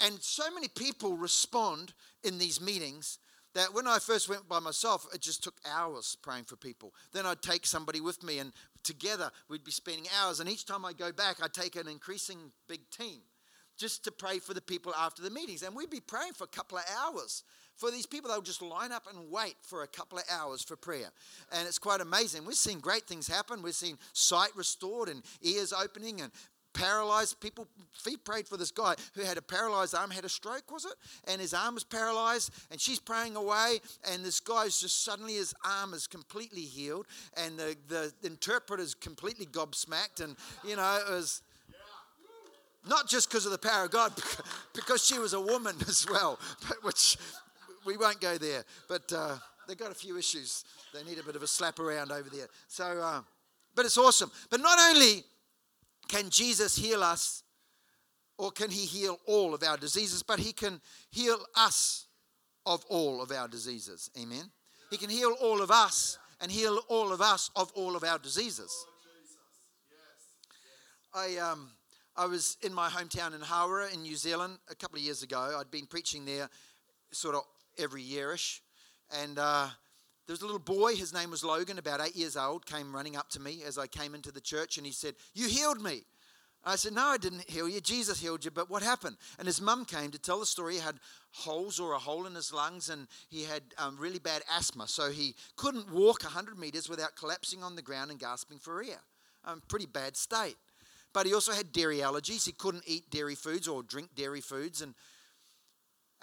and 0.00 0.14
so 0.22 0.50
many 0.54 0.68
people 0.68 1.18
respond 1.18 1.92
in 2.24 2.38
these 2.38 2.62
meetings 2.62 3.18
that 3.54 3.74
when 3.74 3.86
I 3.86 3.98
first 3.98 4.28
went 4.28 4.48
by 4.48 4.60
myself, 4.60 5.06
it 5.14 5.20
just 5.20 5.42
took 5.42 5.60
hours 5.70 6.16
praying 6.22 6.44
for 6.44 6.56
people. 6.56 6.94
Then 7.12 7.26
I'd 7.26 7.42
take 7.42 7.66
somebody 7.66 8.00
with 8.00 8.22
me, 8.22 8.38
and 8.38 8.52
together 8.84 9.30
we'd 9.48 9.64
be 9.64 9.70
spending 9.70 10.06
hours. 10.20 10.40
And 10.40 10.48
each 10.48 10.66
time 10.66 10.84
I 10.84 10.92
go 10.92 11.12
back, 11.12 11.36
I 11.42 11.48
take 11.48 11.76
an 11.76 11.88
increasing 11.88 12.52
big 12.68 12.88
team 12.90 13.20
just 13.76 14.04
to 14.04 14.12
pray 14.12 14.38
for 14.38 14.52
the 14.52 14.60
people 14.60 14.92
after 14.94 15.22
the 15.22 15.30
meetings. 15.30 15.62
And 15.62 15.74
we'd 15.74 15.90
be 15.90 16.00
praying 16.00 16.34
for 16.34 16.44
a 16.44 16.48
couple 16.48 16.78
of 16.78 16.84
hours. 17.02 17.42
For 17.76 17.90
these 17.90 18.04
people, 18.04 18.30
they'll 18.30 18.42
just 18.42 18.60
line 18.60 18.92
up 18.92 19.06
and 19.10 19.30
wait 19.30 19.56
for 19.62 19.82
a 19.82 19.88
couple 19.88 20.18
of 20.18 20.24
hours 20.30 20.62
for 20.62 20.76
prayer. 20.76 21.08
And 21.50 21.66
it's 21.66 21.78
quite 21.78 22.02
amazing. 22.02 22.44
We've 22.44 22.54
seen 22.54 22.78
great 22.78 23.04
things 23.04 23.26
happen. 23.26 23.62
We've 23.62 23.74
seen 23.74 23.96
sight 24.12 24.50
restored 24.54 25.08
and 25.08 25.22
ears 25.40 25.72
opening 25.72 26.20
and 26.20 26.30
paralyzed 26.72 27.40
people. 27.40 27.66
Feet 27.92 28.24
prayed 28.24 28.48
for 28.48 28.56
this 28.56 28.70
guy 28.70 28.94
who 29.14 29.22
had 29.22 29.36
a 29.36 29.42
paralyzed 29.42 29.94
arm, 29.94 30.10
had 30.10 30.24
a 30.24 30.28
stroke, 30.28 30.70
was 30.70 30.84
it? 30.84 30.94
And 31.28 31.40
his 31.40 31.54
arm 31.54 31.74
was 31.74 31.84
paralyzed, 31.84 32.50
and 32.70 32.80
she's 32.80 32.98
praying 32.98 33.36
away, 33.36 33.80
and 34.10 34.24
this 34.24 34.40
guy's 34.40 34.80
just 34.80 35.04
suddenly 35.04 35.34
his 35.34 35.54
arm 35.64 35.92
is 35.92 36.06
completely 36.06 36.62
healed, 36.62 37.06
and 37.36 37.58
the, 37.58 37.76
the 37.88 38.12
interpreter's 38.22 38.94
completely 38.94 39.46
gobsmacked, 39.46 40.22
and 40.22 40.36
you 40.66 40.76
know, 40.76 40.98
it 41.06 41.10
was 41.10 41.42
not 42.88 43.08
just 43.08 43.28
because 43.28 43.44
of 43.44 43.52
the 43.52 43.58
power 43.58 43.84
of 43.84 43.90
God, 43.90 44.12
because 44.74 45.04
she 45.04 45.18
was 45.18 45.34
a 45.34 45.40
woman 45.40 45.76
as 45.88 46.06
well, 46.10 46.38
but 46.68 46.82
which 46.82 47.16
we 47.84 47.96
won't 47.96 48.20
go 48.20 48.38
there. 48.38 48.64
But 48.88 49.12
uh, 49.12 49.36
they've 49.68 49.76
got 49.78 49.90
a 49.90 49.94
few 49.94 50.16
issues. 50.16 50.64
They 50.94 51.02
need 51.04 51.18
a 51.18 51.22
bit 51.22 51.36
of 51.36 51.42
a 51.42 51.46
slap 51.46 51.78
around 51.78 52.12
over 52.12 52.28
there. 52.28 52.48
So, 52.68 52.84
uh, 52.84 53.20
but 53.74 53.84
it's 53.84 53.98
awesome. 53.98 54.30
But 54.50 54.60
not 54.60 54.78
only 54.78 55.24
can 56.10 56.28
Jesus 56.28 56.76
heal 56.76 57.02
us, 57.02 57.44
or 58.36 58.50
can 58.50 58.70
he 58.70 58.84
heal 58.84 59.18
all 59.26 59.54
of 59.54 59.62
our 59.62 59.76
diseases, 59.76 60.22
but 60.22 60.40
he 60.40 60.52
can 60.52 60.80
heal 61.10 61.38
us 61.54 62.06
of 62.66 62.84
all 62.88 63.22
of 63.22 63.30
our 63.30 63.46
diseases. 63.46 64.10
Amen. 64.20 64.50
He 64.90 64.96
can 64.96 65.08
heal 65.08 65.36
all 65.40 65.62
of 65.62 65.70
us 65.70 66.18
and 66.40 66.50
heal 66.50 66.80
all 66.88 67.12
of 67.12 67.20
us 67.20 67.50
of 67.54 67.70
all 67.74 67.94
of 67.94 68.02
our 68.02 68.18
diseases. 68.18 68.72
I 71.14 71.36
um, 71.36 71.70
I 72.16 72.26
was 72.26 72.56
in 72.62 72.74
my 72.74 72.88
hometown 72.88 73.34
in 73.34 73.40
Hawera 73.40 73.94
in 73.94 74.02
New 74.02 74.16
Zealand 74.16 74.58
a 74.68 74.74
couple 74.74 74.98
of 74.98 75.04
years 75.04 75.22
ago. 75.22 75.56
I'd 75.58 75.70
been 75.70 75.86
preaching 75.86 76.24
there 76.24 76.48
sort 77.12 77.34
of 77.36 77.42
every 77.78 78.02
yearish. 78.02 78.60
And 79.22 79.38
uh, 79.38 79.68
there 80.30 80.34
was 80.34 80.42
a 80.42 80.46
little 80.46 80.60
boy, 80.60 80.94
his 80.94 81.12
name 81.12 81.32
was 81.32 81.42
Logan, 81.42 81.76
about 81.76 82.00
eight 82.00 82.14
years 82.14 82.36
old, 82.36 82.64
came 82.64 82.94
running 82.94 83.16
up 83.16 83.28
to 83.30 83.40
me 83.40 83.64
as 83.66 83.76
I 83.76 83.88
came 83.88 84.14
into 84.14 84.30
the 84.30 84.40
church 84.40 84.76
and 84.76 84.86
he 84.86 84.92
said, 84.92 85.16
You 85.34 85.48
healed 85.48 85.82
me. 85.82 86.04
I 86.64 86.76
said, 86.76 86.92
No, 86.92 87.06
I 87.06 87.16
didn't 87.16 87.50
heal 87.50 87.68
you. 87.68 87.80
Jesus 87.80 88.20
healed 88.20 88.44
you. 88.44 88.52
But 88.52 88.70
what 88.70 88.84
happened? 88.84 89.16
And 89.40 89.46
his 89.46 89.60
mum 89.60 89.84
came 89.84 90.12
to 90.12 90.20
tell 90.20 90.38
the 90.38 90.46
story. 90.46 90.74
He 90.74 90.80
had 90.80 91.00
holes 91.32 91.80
or 91.80 91.94
a 91.94 91.98
hole 91.98 92.26
in 92.26 92.36
his 92.36 92.52
lungs 92.52 92.90
and 92.90 93.08
he 93.28 93.42
had 93.42 93.62
um, 93.76 93.96
really 93.98 94.20
bad 94.20 94.42
asthma. 94.56 94.86
So 94.86 95.10
he 95.10 95.34
couldn't 95.56 95.90
walk 95.90 96.22
100 96.22 96.56
meters 96.56 96.88
without 96.88 97.16
collapsing 97.16 97.64
on 97.64 97.74
the 97.74 97.82
ground 97.82 98.12
and 98.12 98.20
gasping 98.20 98.60
for 98.60 98.80
air. 98.84 99.00
Um, 99.44 99.64
pretty 99.66 99.86
bad 99.86 100.16
state. 100.16 100.58
But 101.12 101.26
he 101.26 101.34
also 101.34 101.50
had 101.50 101.72
dairy 101.72 101.98
allergies. 101.98 102.46
He 102.46 102.52
couldn't 102.52 102.84
eat 102.86 103.10
dairy 103.10 103.34
foods 103.34 103.66
or 103.66 103.82
drink 103.82 104.10
dairy 104.14 104.42
foods. 104.42 104.80
And, 104.80 104.94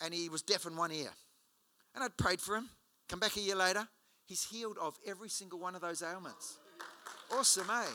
and 0.01 0.13
he 0.13 0.29
was 0.29 0.43
deaf 0.43 0.65
in 0.65 0.77
one 0.77 0.93
ear. 0.93 1.11
And 1.93 2.05
I'd 2.05 2.15
prayed 2.15 2.39
for 2.39 2.55
him. 2.55 2.69
Come 3.09 3.19
back 3.19 3.37
a 3.37 3.41
year 3.41 3.55
later, 3.55 3.87
he's 4.27 4.43
healed 4.43 4.77
of 4.79 4.97
every 5.05 5.29
single 5.29 5.59
one 5.59 5.75
of 5.75 5.81
those 5.81 6.03
ailments. 6.03 6.57
Awesome, 7.31 7.69
eh? 7.69 7.85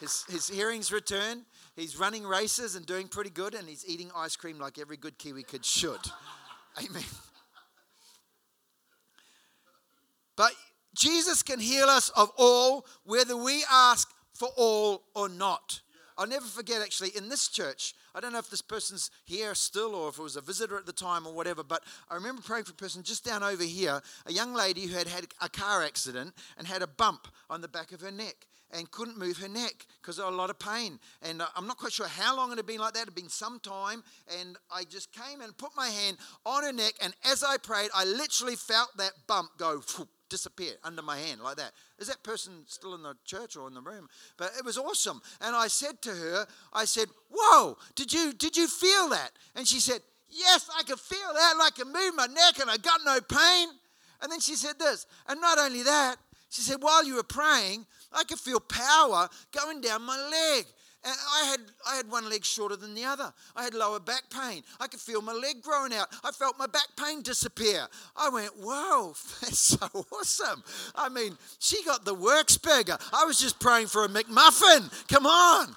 His, 0.00 0.24
his 0.28 0.48
hearing's 0.48 0.90
returned. 0.90 1.42
He's 1.76 1.98
running 1.98 2.24
races 2.24 2.74
and 2.74 2.84
doing 2.84 3.08
pretty 3.08 3.30
good, 3.30 3.54
and 3.54 3.68
he's 3.68 3.84
eating 3.88 4.10
ice 4.16 4.36
cream 4.36 4.58
like 4.58 4.78
every 4.78 4.96
good 4.96 5.18
Kiwi 5.18 5.44
kid 5.44 5.64
should. 5.64 6.00
Amen. 6.84 7.02
But 10.36 10.52
Jesus 10.94 11.42
can 11.42 11.60
heal 11.60 11.86
us 11.86 12.08
of 12.10 12.30
all, 12.36 12.86
whether 13.04 13.36
we 13.36 13.64
ask 13.70 14.10
for 14.34 14.48
all 14.56 15.02
or 15.14 15.28
not. 15.28 15.80
I'll 16.18 16.26
never 16.26 16.46
forget 16.46 16.82
actually 16.82 17.10
in 17.16 17.28
this 17.28 17.48
church. 17.48 17.94
I 18.14 18.20
don't 18.20 18.32
know 18.32 18.38
if 18.38 18.50
this 18.50 18.62
person's 18.62 19.10
here 19.24 19.54
still 19.54 19.94
or 19.94 20.08
if 20.08 20.18
it 20.18 20.22
was 20.22 20.36
a 20.36 20.40
visitor 20.40 20.76
at 20.76 20.86
the 20.86 20.92
time 20.92 21.26
or 21.26 21.32
whatever, 21.32 21.64
but 21.64 21.82
I 22.08 22.14
remember 22.14 22.42
praying 22.42 22.64
for 22.64 22.72
a 22.72 22.76
person 22.76 23.02
just 23.02 23.24
down 23.24 23.42
over 23.42 23.64
here, 23.64 24.00
a 24.26 24.32
young 24.32 24.54
lady 24.54 24.86
who 24.86 24.96
had 24.96 25.08
had 25.08 25.26
a 25.40 25.48
car 25.48 25.82
accident 25.82 26.34
and 26.56 26.66
had 26.66 26.82
a 26.82 26.86
bump 26.86 27.28
on 27.50 27.60
the 27.60 27.68
back 27.68 27.92
of 27.92 28.00
her 28.00 28.10
neck 28.10 28.46
and 28.74 28.90
couldn't 28.90 29.18
move 29.18 29.38
her 29.38 29.48
neck 29.48 29.86
because 30.00 30.18
of 30.18 30.32
a 30.32 30.36
lot 30.36 30.50
of 30.50 30.58
pain. 30.58 30.98
And 31.22 31.40
uh, 31.40 31.46
I'm 31.56 31.66
not 31.66 31.78
quite 31.78 31.92
sure 31.92 32.08
how 32.08 32.36
long 32.36 32.52
it 32.52 32.56
had 32.56 32.66
been 32.66 32.80
like 32.80 32.94
that. 32.94 33.02
It 33.02 33.06
had 33.06 33.14
been 33.14 33.28
some 33.28 33.60
time. 33.60 34.02
And 34.40 34.56
I 34.72 34.84
just 34.84 35.12
came 35.12 35.40
and 35.40 35.56
put 35.56 35.70
my 35.76 35.88
hand 35.88 36.16
on 36.44 36.64
her 36.64 36.72
neck. 36.72 36.94
And 37.00 37.14
as 37.24 37.44
I 37.44 37.56
prayed, 37.56 37.90
I 37.94 38.04
literally 38.04 38.56
felt 38.56 38.96
that 38.96 39.12
bump 39.26 39.50
go 39.58 39.80
disappear 40.28 40.72
under 40.82 41.02
my 41.02 41.18
hand 41.18 41.40
like 41.42 41.56
that. 41.56 41.72
Is 41.98 42.08
that 42.08 42.22
person 42.22 42.64
still 42.66 42.94
in 42.94 43.02
the 43.02 43.14
church 43.24 43.56
or 43.56 43.68
in 43.68 43.74
the 43.74 43.80
room? 43.80 44.08
But 44.36 44.52
it 44.58 44.64
was 44.64 44.78
awesome. 44.78 45.20
And 45.40 45.54
I 45.54 45.68
said 45.68 46.00
to 46.02 46.10
her, 46.10 46.46
I 46.72 46.84
said, 46.84 47.08
Whoa, 47.30 47.76
did 47.94 48.12
you 48.12 48.32
did 48.32 48.56
you 48.56 48.66
feel 48.66 49.08
that? 49.10 49.30
And 49.54 49.66
she 49.66 49.80
said, 49.80 50.00
Yes, 50.28 50.68
I 50.76 50.82
could 50.82 50.98
feel 50.98 51.32
that, 51.32 51.54
I 51.60 51.70
can 51.70 51.92
move 51.92 52.14
my 52.16 52.26
neck 52.26 52.60
and 52.60 52.70
I 52.70 52.76
got 52.76 53.00
no 53.04 53.20
pain. 53.20 53.68
And 54.22 54.32
then 54.32 54.40
she 54.40 54.54
said 54.54 54.78
this, 54.78 55.06
and 55.28 55.40
not 55.40 55.58
only 55.58 55.82
that, 55.82 56.16
she 56.48 56.62
said, 56.62 56.80
while 56.80 57.04
you 57.04 57.16
were 57.16 57.24
praying, 57.24 57.84
I 58.12 58.24
could 58.24 58.38
feel 58.38 58.60
power 58.60 59.28
going 59.52 59.80
down 59.80 60.02
my 60.02 60.16
leg. 60.16 60.66
I 61.04 61.44
had, 61.44 61.60
I 61.86 61.96
had 61.96 62.10
one 62.10 62.28
leg 62.30 62.44
shorter 62.44 62.76
than 62.76 62.94
the 62.94 63.04
other. 63.04 63.32
I 63.54 63.64
had 63.64 63.74
lower 63.74 64.00
back 64.00 64.22
pain. 64.30 64.62
I 64.80 64.86
could 64.86 65.00
feel 65.00 65.20
my 65.20 65.32
leg 65.32 65.62
growing 65.62 65.92
out. 65.92 66.08
I 66.24 66.30
felt 66.30 66.58
my 66.58 66.66
back 66.66 66.88
pain 66.96 67.20
disappear. 67.22 67.86
I 68.16 68.30
went, 68.30 68.52
whoa, 68.56 69.08
that's 69.40 69.58
so 69.58 69.86
awesome. 70.12 70.62
I 70.94 71.08
mean, 71.10 71.36
she 71.58 71.82
got 71.84 72.04
the 72.04 72.14
works 72.14 72.56
burger. 72.56 72.96
I 73.12 73.24
was 73.24 73.38
just 73.38 73.60
praying 73.60 73.88
for 73.88 74.04
a 74.04 74.08
McMuffin. 74.08 75.08
Come 75.08 75.26
on. 75.26 75.76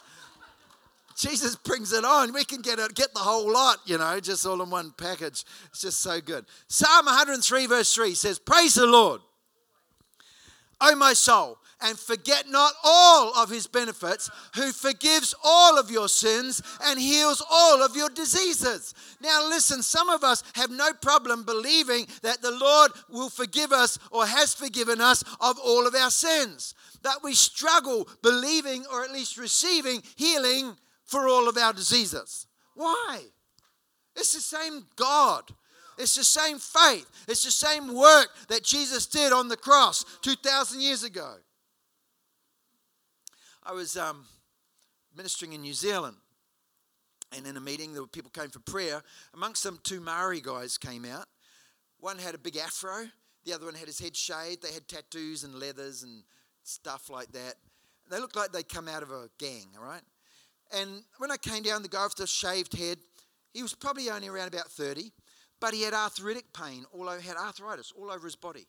Jesus 1.17 1.55
brings 1.55 1.91
it 1.91 2.05
on. 2.05 2.31
We 2.31 2.45
can 2.45 2.61
get 2.61 2.79
it, 2.79 2.93
get 2.93 3.13
the 3.13 3.19
whole 3.19 3.51
lot, 3.51 3.79
you 3.85 3.97
know, 3.97 4.19
just 4.19 4.45
all 4.45 4.61
in 4.61 4.69
one 4.69 4.93
package. 4.97 5.43
It's 5.69 5.81
just 5.81 5.99
so 5.99 6.21
good. 6.21 6.45
Psalm 6.67 7.05
103, 7.07 7.65
verse 7.65 7.93
3 7.93 8.13
says, 8.13 8.37
Praise 8.37 8.75
the 8.75 8.85
Lord, 8.85 9.21
O 10.79 10.95
my 10.95 11.13
soul 11.13 11.57
and 11.81 11.97
forget 11.97 12.49
not 12.49 12.73
all 12.83 13.35
of 13.35 13.49
his 13.49 13.67
benefits, 13.67 14.29
who 14.55 14.71
forgives 14.71 15.35
all 15.43 15.77
of 15.77 15.91
your 15.91 16.09
sins 16.09 16.61
and 16.83 16.99
heals 16.99 17.43
all 17.49 17.83
of 17.83 17.95
your 17.95 18.09
diseases. 18.09 18.93
Now, 19.21 19.47
listen, 19.47 19.83
some 19.83 20.09
of 20.09 20.23
us 20.23 20.43
have 20.55 20.71
no 20.71 20.93
problem 20.93 21.43
believing 21.43 22.07
that 22.23 22.41
the 22.41 22.51
Lord 22.51 22.91
will 23.09 23.29
forgive 23.29 23.71
us 23.71 23.99
or 24.11 24.25
has 24.25 24.53
forgiven 24.53 25.01
us 25.01 25.23
of 25.39 25.57
all 25.63 25.87
of 25.87 25.95
our 25.95 26.11
sins. 26.11 26.73
That 27.03 27.19
we 27.23 27.33
struggle 27.33 28.07
believing 28.23 28.85
or 28.91 29.03
at 29.03 29.11
least 29.11 29.37
receiving 29.37 30.01
healing 30.15 30.75
for 31.05 31.27
all 31.27 31.47
of 31.47 31.57
our 31.57 31.73
diseases. 31.73 32.47
Why? 32.73 33.21
It's 34.15 34.33
the 34.33 34.41
same 34.41 34.87
God 34.95 35.53
It's 35.97 36.15
the 36.15 36.23
same 36.23 36.59
faith. 36.59 37.07
It's 37.27 37.43
the 37.43 37.51
same 37.51 37.93
work 37.93 38.29
that 38.49 38.63
Jesus 38.63 39.07
did 39.07 39.33
on 39.33 39.47
the 39.47 39.57
cross 39.57 40.05
2,000 40.21 40.79
years 40.79 41.03
ago. 41.03 41.37
I 43.67 43.73
was 43.73 43.97
um, 43.97 44.23
ministering 45.13 45.51
in 45.51 45.61
New 45.61 45.73
Zealand, 45.73 46.15
and 47.35 47.45
in 47.45 47.57
a 47.57 47.59
meeting, 47.59 47.91
there 47.91 48.01
were 48.01 48.07
people 48.07 48.31
came 48.31 48.49
for 48.49 48.61
prayer. 48.61 49.03
Amongst 49.33 49.61
them, 49.63 49.77
two 49.83 49.99
Maori 49.99 50.39
guys 50.39 50.77
came 50.77 51.03
out. 51.03 51.25
One 51.99 52.17
had 52.17 52.33
a 52.33 52.37
big 52.37 52.55
afro, 52.55 53.07
the 53.43 53.53
other 53.53 53.65
one 53.65 53.75
had 53.75 53.87
his 53.87 53.99
head 53.99 54.15
shaved. 54.15 54.63
They 54.63 54.71
had 54.71 54.87
tattoos 54.87 55.43
and 55.43 55.53
leathers 55.55 56.03
and 56.03 56.23
stuff 56.63 57.09
like 57.09 57.33
that. 57.33 57.55
They 58.09 58.19
looked 58.21 58.37
like 58.37 58.53
they'd 58.53 58.69
come 58.69 58.87
out 58.87 59.03
of 59.03 59.11
a 59.11 59.27
gang, 59.37 59.65
all 59.77 59.83
right? 59.83 60.03
And 60.73 61.03
when 61.17 61.29
I 61.29 61.37
came 61.37 61.63
down, 61.63 61.81
the 61.81 61.89
guy 61.89 62.05
with 62.05 62.15
the 62.15 62.25
shaved 62.25 62.73
head, 62.77 62.99
he 63.53 63.61
was 63.61 63.73
probably 63.73 64.09
only 64.09 64.29
around 64.29 64.47
about 64.47 64.71
30, 64.71 65.11
but 65.59 65.73
he 65.73 65.81
had 65.81 65.93
arthritic 65.93 66.53
pain, 66.53 66.85
all 66.93 67.09
over, 67.09 67.19
had 67.19 67.35
arthritis 67.35 67.91
all 67.99 68.11
over 68.11 68.27
his 68.27 68.37
body. 68.37 68.65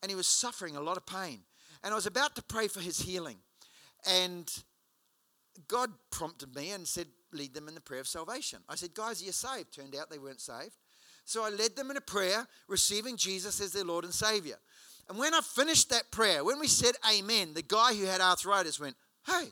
And 0.00 0.10
he 0.10 0.16
was 0.16 0.28
suffering 0.28 0.76
a 0.76 0.80
lot 0.80 0.96
of 0.96 1.06
pain. 1.06 1.40
And 1.82 1.92
I 1.92 1.96
was 1.96 2.06
about 2.06 2.36
to 2.36 2.42
pray 2.42 2.68
for 2.68 2.80
his 2.80 3.00
healing. 3.00 3.38
And 4.06 4.50
God 5.66 5.90
prompted 6.10 6.54
me 6.54 6.70
and 6.70 6.86
said, 6.86 7.06
lead 7.32 7.54
them 7.54 7.68
in 7.68 7.74
the 7.74 7.80
prayer 7.80 8.00
of 8.00 8.06
salvation. 8.06 8.60
I 8.68 8.74
said, 8.76 8.94
guys, 8.94 9.22
you're 9.22 9.32
saved? 9.32 9.74
Turned 9.74 9.96
out 9.96 10.10
they 10.10 10.18
weren't 10.18 10.40
saved. 10.40 10.72
So 11.24 11.44
I 11.44 11.50
led 11.50 11.76
them 11.76 11.90
in 11.90 11.96
a 11.96 12.02
prayer, 12.02 12.46
receiving 12.68 13.16
Jesus 13.16 13.60
as 13.60 13.72
their 13.72 13.84
Lord 13.84 14.04
and 14.04 14.14
Savior. 14.14 14.56
And 15.08 15.18
when 15.18 15.34
I 15.34 15.40
finished 15.40 15.90
that 15.90 16.10
prayer, 16.10 16.44
when 16.44 16.58
we 16.58 16.68
said 16.68 16.94
amen, 17.10 17.54
the 17.54 17.62
guy 17.62 17.94
who 17.94 18.04
had 18.06 18.20
arthritis 18.20 18.80
went, 18.80 18.96
hey, 19.26 19.48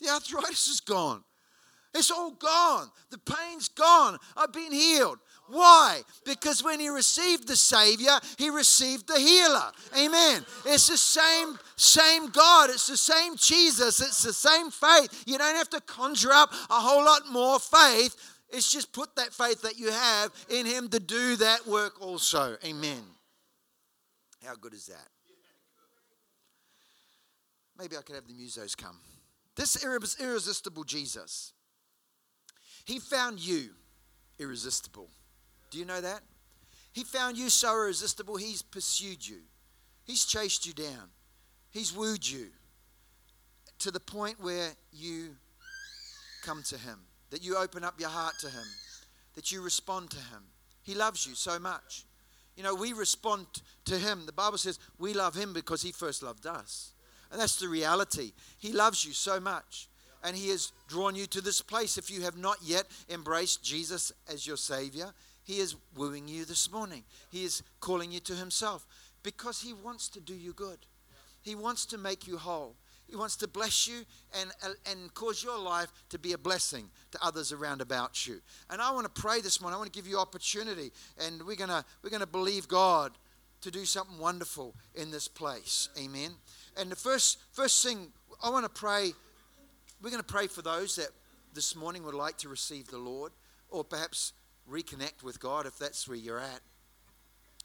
the 0.00 0.08
arthritis 0.08 0.68
is 0.68 0.80
gone. 0.80 1.22
It's 1.94 2.10
all 2.10 2.32
gone. 2.32 2.90
The 3.10 3.18
pain's 3.18 3.68
gone. 3.68 4.18
I've 4.36 4.52
been 4.52 4.72
healed. 4.72 5.18
Why? 5.48 6.02
Because 6.24 6.62
when 6.62 6.80
he 6.80 6.88
received 6.88 7.46
the 7.46 7.56
Savior, 7.56 8.18
he 8.36 8.50
received 8.50 9.06
the 9.06 9.18
healer. 9.18 9.70
Amen. 9.96 10.44
It's 10.64 10.88
the 10.88 10.96
same, 10.96 11.58
same 11.76 12.30
God. 12.30 12.70
It's 12.70 12.86
the 12.88 12.96
same 12.96 13.36
Jesus. 13.36 14.00
It's 14.00 14.22
the 14.22 14.32
same 14.32 14.70
faith. 14.70 15.24
You 15.26 15.38
don't 15.38 15.56
have 15.56 15.70
to 15.70 15.80
conjure 15.82 16.32
up 16.32 16.52
a 16.52 16.80
whole 16.80 17.04
lot 17.04 17.22
more 17.30 17.58
faith. 17.60 18.16
It's 18.50 18.70
just 18.70 18.92
put 18.92 19.14
that 19.16 19.32
faith 19.32 19.62
that 19.62 19.78
you 19.78 19.90
have 19.90 20.30
in 20.48 20.66
him 20.66 20.88
to 20.88 21.00
do 21.00 21.36
that 21.36 21.66
work 21.66 22.00
also. 22.00 22.56
Amen. 22.64 23.02
How 24.44 24.54
good 24.54 24.74
is 24.74 24.86
that? 24.86 25.08
Maybe 27.78 27.96
I 27.96 28.02
could 28.02 28.14
have 28.14 28.26
the 28.26 28.32
musos 28.32 28.76
come. 28.76 28.98
This 29.54 29.84
irresistible 29.84 30.84
Jesus, 30.84 31.52
he 32.84 32.98
found 32.98 33.40
you 33.40 33.70
irresistible. 34.38 35.08
Do 35.70 35.78
you 35.78 35.84
know 35.84 36.00
that? 36.00 36.20
He 36.92 37.04
found 37.04 37.36
you 37.36 37.50
so 37.50 37.72
irresistible, 37.74 38.36
he's 38.36 38.62
pursued 38.62 39.26
you. 39.26 39.40
He's 40.04 40.24
chased 40.24 40.66
you 40.66 40.72
down. 40.72 41.10
He's 41.70 41.94
wooed 41.94 42.26
you 42.26 42.46
to 43.80 43.90
the 43.90 44.00
point 44.00 44.40
where 44.40 44.70
you 44.92 45.36
come 46.44 46.62
to 46.62 46.78
him, 46.78 47.00
that 47.30 47.44
you 47.44 47.56
open 47.56 47.84
up 47.84 48.00
your 48.00 48.08
heart 48.08 48.34
to 48.40 48.48
him, 48.48 48.64
that 49.34 49.52
you 49.52 49.60
respond 49.60 50.10
to 50.10 50.16
him. 50.16 50.44
He 50.82 50.94
loves 50.94 51.26
you 51.26 51.34
so 51.34 51.58
much. 51.58 52.04
You 52.56 52.62
know, 52.62 52.74
we 52.74 52.92
respond 52.92 53.46
to 53.84 53.98
him. 53.98 54.24
The 54.24 54.32
Bible 54.32 54.56
says 54.56 54.78
we 54.98 55.12
love 55.12 55.34
him 55.34 55.52
because 55.52 55.82
he 55.82 55.92
first 55.92 56.22
loved 56.22 56.46
us. 56.46 56.92
And 57.30 57.40
that's 57.40 57.58
the 57.60 57.68
reality. 57.68 58.32
He 58.58 58.72
loves 58.72 59.04
you 59.04 59.12
so 59.12 59.40
much. 59.40 59.88
And 60.24 60.36
he 60.36 60.48
has 60.50 60.72
drawn 60.88 61.14
you 61.14 61.26
to 61.26 61.40
this 61.40 61.60
place. 61.60 61.98
If 61.98 62.10
you 62.10 62.22
have 62.22 62.38
not 62.38 62.56
yet 62.62 62.84
embraced 63.10 63.62
Jesus 63.62 64.12
as 64.32 64.46
your 64.46 64.56
Savior, 64.56 65.12
he 65.46 65.60
is 65.60 65.76
wooing 65.94 66.26
you 66.26 66.44
this 66.44 66.72
morning. 66.72 67.04
He 67.30 67.44
is 67.44 67.62
calling 67.78 68.10
you 68.10 68.18
to 68.20 68.34
Himself 68.34 68.84
because 69.22 69.62
He 69.62 69.72
wants 69.72 70.08
to 70.08 70.20
do 70.20 70.34
you 70.34 70.52
good. 70.52 70.78
He 71.40 71.54
wants 71.54 71.86
to 71.86 71.98
make 71.98 72.26
you 72.26 72.36
whole. 72.36 72.74
He 73.08 73.14
wants 73.14 73.36
to 73.36 73.46
bless 73.46 73.86
you 73.86 74.04
and, 74.40 74.50
and 74.90 75.14
cause 75.14 75.44
your 75.44 75.56
life 75.56 75.92
to 76.08 76.18
be 76.18 76.32
a 76.32 76.38
blessing 76.38 76.90
to 77.12 77.24
others 77.24 77.52
around 77.52 77.80
about 77.80 78.26
you. 78.26 78.40
And 78.68 78.82
I 78.82 78.90
want 78.90 79.04
to 79.04 79.22
pray 79.22 79.40
this 79.40 79.60
morning. 79.60 79.76
I 79.76 79.78
want 79.78 79.92
to 79.92 79.96
give 79.96 80.10
you 80.10 80.18
opportunity. 80.18 80.90
And 81.24 81.40
we're 81.46 81.54
going 81.54 81.70
to, 81.70 81.84
we're 82.02 82.10
going 82.10 82.18
to 82.18 82.26
believe 82.26 82.66
God 82.66 83.12
to 83.60 83.70
do 83.70 83.84
something 83.84 84.18
wonderful 84.18 84.74
in 84.96 85.12
this 85.12 85.28
place. 85.28 85.88
Amen. 85.96 86.32
And 86.76 86.90
the 86.90 86.96
first, 86.96 87.38
first 87.52 87.84
thing 87.84 88.08
I 88.42 88.50
want 88.50 88.64
to 88.64 88.68
pray, 88.80 89.12
we're 90.02 90.10
going 90.10 90.20
to 90.20 90.26
pray 90.26 90.48
for 90.48 90.62
those 90.62 90.96
that 90.96 91.10
this 91.54 91.76
morning 91.76 92.02
would 92.02 92.14
like 92.14 92.36
to 92.38 92.48
receive 92.48 92.88
the 92.88 92.98
Lord 92.98 93.30
or 93.70 93.84
perhaps 93.84 94.32
reconnect 94.70 95.22
with 95.22 95.40
God 95.40 95.66
if 95.66 95.78
that's 95.78 96.08
where 96.08 96.16
you're 96.16 96.40
at. 96.40 96.60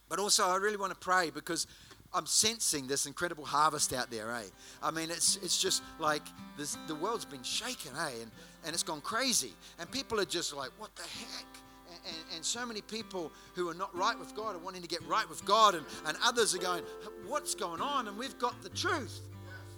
But 0.10 0.20
also, 0.20 0.46
I 0.46 0.58
really 0.58 0.78
want 0.78 0.92
to 0.92 1.00
pray 1.00 1.30
because 1.30 1.68
I'm 2.14 2.26
sensing 2.26 2.88
this 2.88 3.06
incredible 3.06 3.46
harvest 3.46 3.94
out 3.94 4.12
there, 4.12 4.32
eh? 4.34 4.44
I 4.84 4.92
mean, 4.92 5.10
it's 5.10 5.38
it's 5.38 5.62
just 5.62 5.82
like 6.00 6.24
this, 6.58 6.78
the 6.88 6.96
world's 6.96 7.26
been 7.26 7.44
shaken, 7.44 7.92
eh? 7.98 8.22
And, 8.22 8.32
and 8.66 8.74
it's 8.74 8.84
gone 8.84 9.02
crazy. 9.02 9.54
And 9.80 9.90
people 9.90 10.20
are 10.20 10.26
just 10.26 10.54
like, 10.54 10.72
what 10.78 10.94
the 10.96 11.04
heck? 11.04 11.46
And, 11.90 12.00
and, 12.06 12.36
and, 12.36 12.46
so 12.46 12.66
many 12.66 12.82
people 12.82 13.32
who 13.54 13.70
are 13.70 13.74
not 13.74 13.96
right 13.96 14.18
with 14.18 14.36
God 14.36 14.56
are 14.56 14.60
wanting 14.60 14.82
to 14.82 14.88
get 14.88 15.06
right 15.08 15.30
with 15.30 15.44
God, 15.46 15.76
and, 15.76 15.86
and 16.06 16.18
others 16.24 16.54
are 16.56 16.60
going, 16.60 16.84
What's 17.28 17.56
going 17.56 17.82
on? 17.82 18.08
And 18.08 18.18
we've 18.18 18.38
got 18.38 18.62
the 18.62 18.70
truth. 18.70 19.22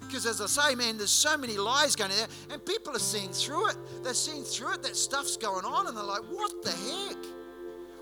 Because 0.08 0.26
as 0.26 0.42
I 0.42 0.46
say, 0.46 0.76
man, 0.76 0.98
there's 0.98 1.10
so 1.10 1.38
many 1.38 1.58
lies 1.58 1.96
going 1.96 2.12
there, 2.12 2.28
and 2.52 2.64
people 2.66 2.96
are 2.96 3.00
seeing 3.00 3.30
through 3.30 3.70
it. 3.70 3.78
They're 4.04 4.14
seeing 4.14 4.44
through 4.44 4.74
it 4.74 4.84
that 4.84 4.96
stuff's 4.96 5.38
going 5.38 5.66
on, 5.66 5.88
and 5.88 5.98
they're 5.98 6.04
like, 6.04 6.24
what 6.30 6.64
the 6.64 6.72
heck? 6.72 7.18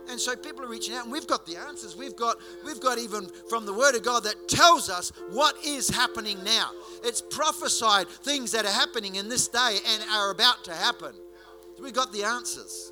And 0.10 0.20
so 0.20 0.36
people 0.36 0.66
are 0.66 0.68
reaching 0.68 0.96
out, 0.96 1.04
and 1.04 1.12
we've 1.12 1.28
got 1.28 1.46
the 1.46 1.56
answers. 1.58 1.96
We've 1.96 2.16
got, 2.16 2.38
we've 2.66 2.82
got 2.82 2.98
even 2.98 3.30
from 3.50 3.66
the 3.66 3.74
Word 3.74 3.96
of 3.96 4.04
God 4.04 4.24
that 4.24 4.50
tells 4.50 4.90
us 4.90 5.12
what 5.30 5.56
is 5.66 5.90
happening 5.90 6.44
now. 6.44 6.72
It's 7.04 7.22
prophesied 7.22 8.10
things 8.10 8.52
that 8.52 8.66
are 8.66 8.72
happening 8.72 9.16
in 9.16 9.30
this 9.30 9.48
day 9.48 9.78
and 9.88 10.04
are 10.12 10.32
about 10.32 10.64
to 10.66 10.74
happen. 10.74 11.14
we've 11.82 11.94
got 11.94 12.12
the 12.12 12.24
answers. 12.24 12.92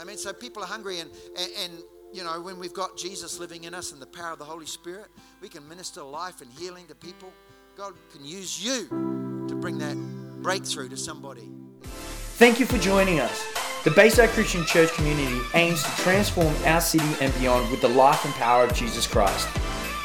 I 0.00 0.04
mean, 0.04 0.16
so 0.16 0.32
people 0.32 0.62
are 0.62 0.66
hungry, 0.66 1.00
and, 1.00 1.10
and, 1.38 1.50
and 1.64 1.72
you 2.12 2.22
know, 2.22 2.40
when 2.40 2.58
we've 2.58 2.72
got 2.72 2.96
Jesus 2.96 3.38
living 3.40 3.64
in 3.64 3.74
us 3.74 3.92
and 3.92 4.00
the 4.00 4.06
power 4.06 4.32
of 4.32 4.38
the 4.38 4.44
Holy 4.44 4.66
Spirit, 4.66 5.06
we 5.42 5.48
can 5.48 5.68
minister 5.68 6.02
life 6.02 6.40
and 6.40 6.50
healing 6.52 6.86
to 6.86 6.94
people. 6.94 7.32
God 7.76 7.92
can 8.12 8.24
use 8.24 8.64
you 8.64 8.86
to 9.48 9.54
bring 9.56 9.78
that 9.78 9.96
breakthrough 10.42 10.88
to 10.90 10.96
somebody. 10.96 11.50
Thank 11.82 12.60
you 12.60 12.66
for 12.66 12.78
joining 12.78 13.18
us. 13.18 13.44
The 13.82 13.90
Bayside 13.90 14.28
Christian 14.28 14.64
Church 14.64 14.92
community 14.92 15.40
aims 15.54 15.82
to 15.82 15.90
transform 16.02 16.54
our 16.66 16.80
city 16.80 17.10
and 17.20 17.36
beyond 17.40 17.68
with 17.72 17.80
the 17.80 17.88
life 17.88 18.24
and 18.24 18.32
power 18.34 18.62
of 18.62 18.72
Jesus 18.74 19.08
Christ. 19.08 19.48